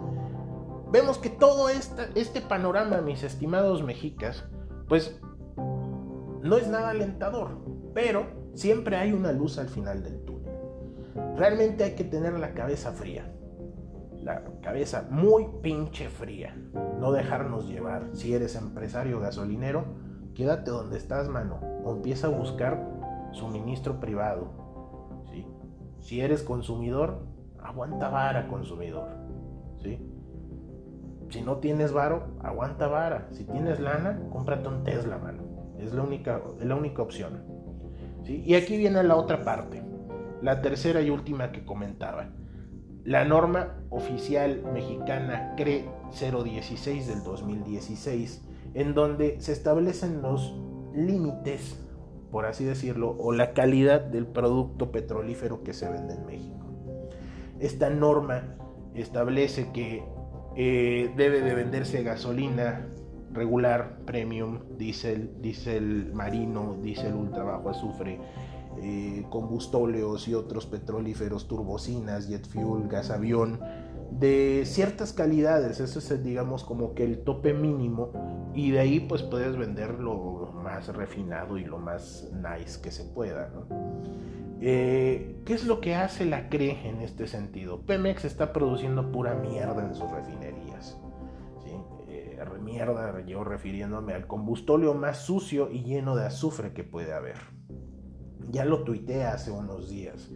vemos 0.91 1.17
que 1.17 1.30
todo 1.30 1.70
este 1.70 2.41
panorama, 2.41 3.02
mis 3.02 3.24
estimados 3.24 3.84
mexicas, 3.84 4.44
pues 4.88 5.20
no 5.58 6.58
es 6.58 6.67
nada 6.67 6.89
alentador, 6.89 7.58
pero 7.94 8.26
siempre 8.54 8.98
hay 8.98 9.13
una 9.13 9.32
luz 9.32 9.58
al 9.58 9.70
final 9.70 10.04
del 10.04 10.24
túnel. 10.26 10.54
Realmente 11.36 11.84
hay 11.84 11.96
que 11.96 12.04
tener 12.04 12.38
la 12.39 12.54
cabeza 12.54 12.91
fría, 12.91 13.32
la 14.22 14.44
cabeza 14.62 15.08
muy 15.10 15.48
pinche 15.62 16.10
fría, 16.10 16.56
no 17.00 17.12
dejarnos 17.12 17.67
llevar. 17.67 18.10
Si 18.13 18.34
eres 18.34 18.56
empresario 18.56 19.20
gasolinero, 19.20 19.86
quédate 20.36 20.72
donde 20.72 20.98
estás, 20.98 21.30
mano, 21.30 21.60
o 21.84 21.94
empieza 21.94 22.28
a 22.28 22.32
buscar 22.32 22.88
suministro 23.32 24.00
privado, 24.00 24.61
si 26.02 26.20
eres 26.20 26.44
consumidor, 26.44 27.22
aguanta 27.62 28.10
vara 28.10 28.48
consumidor. 28.48 29.08
¿sí? 29.82 30.00
Si 31.30 31.42
no 31.42 31.58
tienes 31.58 31.94
varo, 31.94 32.36
aguanta 32.42 32.88
vara. 32.88 33.28
Si 33.32 33.46
tienes 33.46 33.80
lana, 33.80 34.20
cómprate 34.32 34.68
un 34.68 34.84
Tesla, 34.84 35.18
mano. 35.18 35.44
Es 35.80 35.94
la 35.94 36.02
única, 36.02 36.42
la 36.60 36.76
única 36.76 37.02
opción. 37.02 37.44
¿sí? 38.24 38.44
Y 38.46 38.56
aquí 38.56 38.78
viene 38.78 39.02
la 39.04 39.16
otra 39.16 39.44
parte. 39.44 39.84
La 40.42 40.62
tercera 40.62 41.02
y 41.02 41.10
última 41.10 41.52
que 41.52 41.64
comentaba. 41.64 42.30
La 43.04 43.26
norma 43.26 43.78
oficial 43.90 44.64
mexicana 44.74 45.54
CRE 45.56 45.86
016 46.12 47.08
del 47.08 47.24
2016, 47.24 48.48
en 48.74 48.94
donde 48.94 49.40
se 49.40 49.54
establecen 49.54 50.22
los 50.22 50.54
límites 50.94 51.80
por 52.32 52.46
así 52.46 52.63
decirlo, 52.63 53.15
o 53.20 53.34
la 53.34 53.54
calidad 53.54 54.02
del 54.02 54.26
producto 54.26 54.91
petrolífero 54.91 55.63
que 55.63 55.74
se 55.74 55.89
vende 55.89 56.15
en 56.15 56.26
México. 56.26 56.65
Esta 57.60 57.89
norma 57.89 58.56
establece 58.96 59.72
que 59.72 60.04
eh, 60.56 61.12
debe 61.15 61.41
de 61.41 61.54
venderse 61.54 62.04
gasolina 62.04 62.88
regular, 63.34 64.00
premium, 64.06 64.60
diésel, 64.78 65.41
diésel 65.41 66.12
marino, 66.13 66.78
diésel 66.82 67.13
ultra 67.13 67.44
bajo 67.44 67.70
azufre, 67.70 68.20
eh, 68.82 69.26
combustóleos 69.30 70.28
y 70.28 70.34
otros 70.34 70.65
petrolíferos, 70.65 71.48
turbocinas, 71.48 72.28
jet 72.28 72.48
fuel, 72.48 72.88
gas 72.88 73.12
avión, 73.12 73.60
de 74.12 74.63
ciertas 74.65 75.13
calidades, 75.13 75.80
eso 75.80 76.00
es 76.00 76.24
digamos 76.24 76.63
como 76.63 76.94
que 76.94 77.04
el 77.04 77.20
tope 77.20 77.54
mínimo 77.54 78.12
y 78.54 78.72
de 78.72 78.80
ahí 78.80 79.00
pues 79.00 79.24
puedes 79.24 79.58
vender 79.58 80.00
lo 80.00 80.52
más 80.64 80.88
refinado 80.90 81.58
y 81.58 81.66
lo 81.66 81.78
más 81.78 82.32
nice 82.34 82.82
que 82.82 82.92
se 82.92 83.06
pueda. 83.06 83.52
Eh, 84.60 85.42
¿Qué 85.46 85.54
es 85.54 85.66
lo 85.66 85.82
que 85.82 85.96
hace 85.96 86.26
la 86.26 86.50
CRE 86.50 86.88
en 86.88 87.02
este 87.02 87.28
sentido? 87.28 87.82
Pemex 87.82 88.26
está 88.26 88.54
produciendo 88.54 89.12
pura 89.12 89.34
mierda 89.36 89.86
en 89.86 89.96
sus 89.96 90.10
refinerías. 90.12 90.98
¿sí? 91.64 91.72
Eh, 92.10 92.38
mierda, 92.62 93.26
yo 93.26 93.44
refiriéndome 93.44 94.14
al 94.14 94.28
combustóleo 94.28 94.94
más 94.94 95.20
sucio 95.20 95.72
y 95.72 95.84
lleno 95.84 96.16
de 96.16 96.26
azufre 96.26 96.74
que 96.74 96.84
puede 96.84 97.14
haber. 97.14 97.38
Ya 98.50 98.66
lo 98.66 98.84
tuiteé 98.84 99.24
hace 99.24 99.52
unos 99.52 99.90
días 99.90 100.30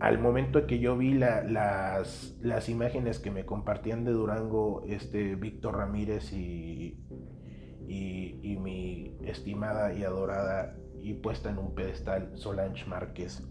al 0.00 0.18
momento 0.18 0.66
que 0.66 0.78
yo 0.78 0.96
vi 0.96 1.14
las, 1.14 2.34
las, 2.40 2.68
imágenes 2.68 3.18
que 3.18 3.30
me 3.30 3.46
compartían 3.46 4.04
de 4.04 4.12
Durango, 4.12 4.82
este 4.86 5.36
Víctor 5.36 5.76
Ramírez 5.76 6.32
y, 6.32 6.98
y, 7.88 8.56
mi 8.60 9.16
estimada 9.24 9.92
y 9.92 10.04
adorada 10.04 10.76
y 11.00 11.14
puesta 11.14 11.50
en 11.50 11.58
un 11.58 11.74
pedestal 11.74 12.32
Solange 12.34 12.84
Márquez, 12.86 13.42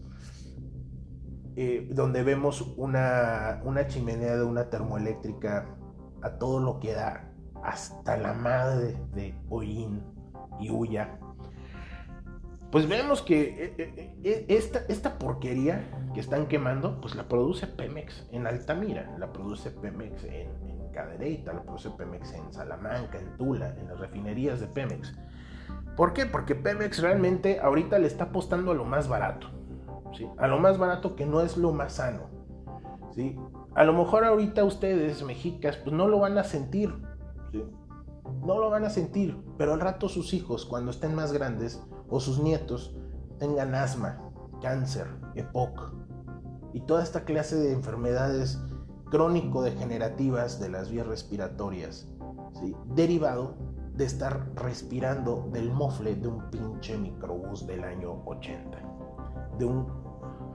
eh, 1.56 1.90
donde 1.92 2.24
vemos 2.24 2.62
una, 2.78 3.62
una 3.64 3.88
chimenea 3.88 4.36
de 4.36 4.44
una 4.44 4.70
termoeléctrica 4.70 5.76
a 6.22 6.38
todo 6.38 6.60
lo 6.60 6.80
que 6.80 6.94
da, 6.94 7.32
hasta 7.64 8.18
la 8.18 8.34
madre 8.34 8.98
de 9.14 9.34
Oín 9.50 10.04
y 10.60 10.70
Uya 10.70 11.20
pues 12.76 12.90
vemos 12.90 13.22
que 13.22 13.42
eh, 13.42 13.74
eh, 13.78 14.18
eh, 14.26 14.46
esta, 14.50 14.82
esta 14.90 15.18
porquería 15.18 15.88
que 16.14 16.20
están 16.20 16.46
quemando, 16.48 17.00
pues 17.00 17.16
la 17.16 17.26
produce 17.30 17.68
Pemex 17.68 18.28
en 18.34 18.46
Altamira, 18.46 19.16
la 19.18 19.32
produce 19.32 19.72
Pemex 19.72 20.26
en, 20.26 20.50
en 20.68 20.92
Cadereyta, 20.92 21.54
la 21.54 21.64
produce 21.64 21.92
Pemex 21.92 22.34
en 22.34 22.52
Salamanca, 22.52 23.18
en 23.18 23.38
Tula, 23.38 23.74
en 23.80 23.88
las 23.88 23.98
refinerías 23.98 24.60
de 24.60 24.68
Pemex. 24.68 25.18
¿Por 25.96 26.12
qué? 26.12 26.26
Porque 26.26 26.54
Pemex 26.54 27.02
realmente 27.02 27.62
ahorita 27.62 27.98
le 27.98 28.08
está 28.08 28.26
apostando 28.26 28.72
a 28.72 28.76
lo 28.76 28.84
más 28.84 29.08
barato, 29.08 29.48
¿sí? 30.14 30.28
a 30.38 30.46
lo 30.48 30.60
más 30.60 30.78
barato 30.78 31.16
que 31.16 31.26
no 31.26 31.40
es 31.40 31.56
lo 31.56 31.72
más 31.72 31.94
sano. 31.94 32.24
¿sí? 33.14 33.40
A 33.74 33.86
lo 33.86 33.94
mejor 33.94 34.26
ahorita 34.26 34.66
ustedes, 34.66 35.24
mexicas, 35.24 35.78
pues 35.78 35.96
no 35.96 36.10
lo 36.10 36.20
van 36.20 36.38
a 36.38 36.44
sentir, 36.44 36.94
¿sí? 37.54 37.64
no 38.44 38.60
lo 38.60 38.70
van 38.70 38.84
a 38.84 38.90
sentir, 38.90 39.42
pero 39.58 39.72
al 39.72 39.80
rato 39.80 40.10
sus 40.10 40.34
hijos, 40.34 40.66
cuando 40.66 40.92
estén 40.92 41.16
más 41.16 41.32
grandes, 41.32 41.82
o 42.10 42.20
sus 42.20 42.40
nietos 42.40 42.96
tengan 43.40 43.76
asma, 43.76 44.22
cáncer, 44.62 45.08
EPOC 45.36 45.94
y 46.74 46.82
toda 46.82 47.04
esta 47.04 47.26
clase 47.26 47.56
de 47.56 47.74
enfermedades 47.74 48.60
crónico-degenerativas 49.12 50.60
de 50.60 50.70
las 50.70 50.90
vías 50.90 51.08
respiratorias, 51.08 52.08
derivado 52.96 53.56
de 53.94 54.06
estar 54.06 54.52
respirando 54.56 55.48
del 55.54 55.72
mofle 55.72 56.16
de 56.16 56.28
un 56.28 56.50
pinche 56.50 56.98
microbús 56.98 57.66
del 57.66 57.84
año 57.84 58.24
80, 58.26 58.78
de 59.58 59.66
un 59.66 59.88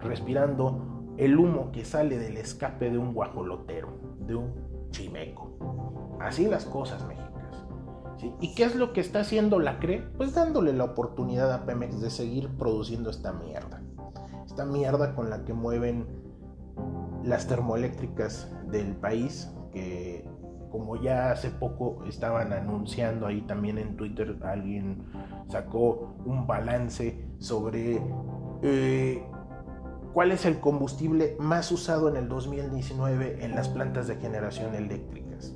respirando 0.01 1.15
el 1.17 1.39
humo 1.39 1.71
que 1.73 1.85
sale 1.85 2.19
del 2.19 2.37
escape 2.37 2.91
de 2.91 2.99
un 2.99 3.15
guajolotero, 3.15 3.89
de 4.27 4.35
un 4.35 4.89
chimeco. 4.91 6.19
Así 6.21 6.47
las 6.47 6.65
cosas, 6.65 7.07
México. 7.07 7.30
¿Y 8.41 8.55
qué 8.55 8.65
es 8.65 8.75
lo 8.75 8.93
que 8.93 9.01
está 9.01 9.21
haciendo 9.21 9.59
la 9.59 9.79
CRE? 9.79 10.03
Pues 10.17 10.35
dándole 10.35 10.73
la 10.73 10.85
oportunidad 10.85 11.53
a 11.53 11.65
Pemex 11.65 12.01
de 12.01 12.11
seguir 12.11 12.49
produciendo 12.57 13.11
esta 13.11 13.33
mierda. 13.33 13.83
Esta 14.47 14.65
mierda 14.65 15.15
con 15.15 15.31
la 15.31 15.45
que 15.45 15.53
mueven 15.53 16.07
las 17.25 17.47
termoeléctricas 17.47 18.51
del 18.69 18.97
país, 18.97 19.53
que 19.73 20.29
como 20.71 20.97
ya 20.97 21.33
hace 21.33 21.51
poco 21.51 22.05
estaban 22.07 22.53
anunciando 22.53 23.27
ahí 23.27 23.43
también 23.43 23.79
en 23.79 23.97
Twitter, 23.97 24.39
alguien 24.43 25.05
sacó 25.49 26.15
un 26.25 26.47
balance 26.47 27.29
sobre 27.39 28.01
eh, 28.63 29.25
cuál 30.13 30.33
es 30.33 30.47
el 30.47 30.61
combustible 30.61 31.37
más 31.41 31.73
usado 31.73 32.09
en 32.09 32.17
el 32.17 32.29
2019 32.29 33.45
en 33.45 33.55
las 33.55 33.69
plantas 33.69 34.07
de 34.07 34.17
generación 34.17 34.75
eléctricas 34.75 35.55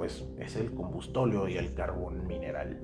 pues 0.00 0.26
es 0.38 0.56
el 0.56 0.72
combustóleo 0.72 1.46
y 1.46 1.58
el 1.58 1.74
carbón 1.74 2.26
mineral. 2.26 2.80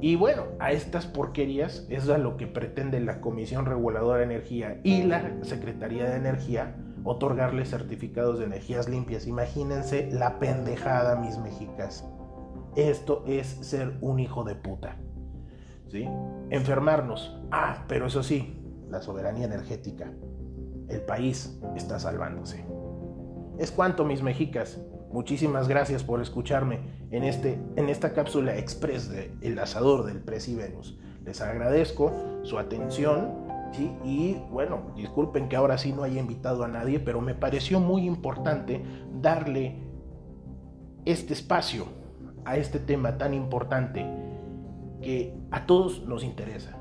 Y 0.00 0.14
bueno, 0.14 0.44
a 0.60 0.70
estas 0.70 1.04
porquerías 1.04 1.88
es 1.90 2.08
a 2.08 2.18
lo 2.18 2.36
que 2.36 2.46
pretende 2.46 3.00
la 3.00 3.20
Comisión 3.20 3.66
Reguladora 3.66 4.18
de 4.18 4.26
Energía 4.26 4.80
y 4.84 5.02
la 5.02 5.42
Secretaría 5.42 6.08
de 6.08 6.14
Energía 6.14 6.76
otorgarles 7.02 7.70
certificados 7.70 8.38
de 8.38 8.44
energías 8.44 8.88
limpias. 8.88 9.26
Imagínense 9.26 10.08
la 10.12 10.38
pendejada, 10.38 11.16
mis 11.16 11.36
mexicas. 11.36 12.08
Esto 12.76 13.24
es 13.26 13.48
ser 13.48 13.98
un 14.00 14.20
hijo 14.20 14.44
de 14.44 14.54
puta. 14.54 14.98
¿Sí? 15.88 16.08
Enfermarnos. 16.50 17.40
Ah, 17.50 17.86
pero 17.88 18.06
eso 18.06 18.22
sí, 18.22 18.62
la 18.88 19.02
soberanía 19.02 19.46
energética. 19.46 20.12
El 20.88 21.00
país 21.00 21.60
está 21.74 21.98
salvándose. 21.98 22.64
Es 23.58 23.72
cuanto, 23.72 24.04
mis 24.04 24.22
mexicas. 24.22 24.80
Muchísimas 25.12 25.66
gracias 25.66 26.04
por 26.04 26.20
escucharme 26.20 26.78
en, 27.10 27.24
este, 27.24 27.58
en 27.74 27.88
esta 27.88 28.12
cápsula 28.12 28.56
express 28.56 29.10
de 29.10 29.34
El 29.40 29.58
Asador 29.58 30.04
del 30.04 30.20
Presi 30.20 30.54
Venus. 30.54 30.98
Les 31.24 31.40
agradezco 31.40 32.12
su 32.42 32.58
atención. 32.58 33.50
Y 34.04 34.34
bueno, 34.50 34.92
disculpen 34.96 35.48
que 35.48 35.56
ahora 35.56 35.78
sí 35.78 35.92
no 35.92 36.02
haya 36.02 36.20
invitado 36.20 36.64
a 36.64 36.68
nadie, 36.68 36.98
pero 36.98 37.20
me 37.20 37.34
pareció 37.34 37.78
muy 37.78 38.04
importante 38.04 38.82
darle 39.20 39.76
este 41.04 41.32
espacio 41.34 41.86
a 42.44 42.56
este 42.56 42.78
tema 42.80 43.16
tan 43.16 43.32
importante 43.32 44.04
que 45.02 45.34
a 45.50 45.66
todos 45.66 46.02
nos 46.04 46.24
interesa, 46.24 46.76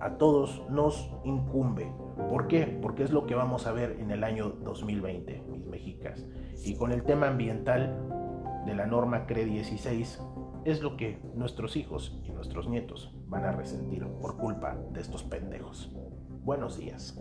a 0.00 0.18
todos 0.18 0.62
nos 0.68 1.08
incumbe. 1.24 1.90
¿Por 2.16 2.48
qué? 2.48 2.78
Porque 2.80 3.02
es 3.02 3.10
lo 3.10 3.26
que 3.26 3.34
vamos 3.34 3.66
a 3.66 3.72
ver 3.72 3.96
en 4.00 4.10
el 4.10 4.24
año 4.24 4.48
2020, 4.48 5.44
mis 5.48 5.66
mexicas. 5.66 6.24
Y 6.64 6.76
con 6.76 6.92
el 6.92 7.02
tema 7.02 7.28
ambiental 7.28 7.96
de 8.66 8.74
la 8.74 8.86
norma 8.86 9.26
CRE 9.26 9.44
16, 9.44 10.20
es 10.64 10.82
lo 10.82 10.96
que 10.96 11.20
nuestros 11.34 11.76
hijos 11.76 12.20
y 12.24 12.30
nuestros 12.30 12.68
nietos 12.68 13.14
van 13.26 13.44
a 13.44 13.52
resentir 13.52 14.06
por 14.20 14.36
culpa 14.36 14.76
de 14.92 15.00
estos 15.00 15.22
pendejos. 15.22 15.92
Buenos 16.44 16.78
días. 16.78 17.18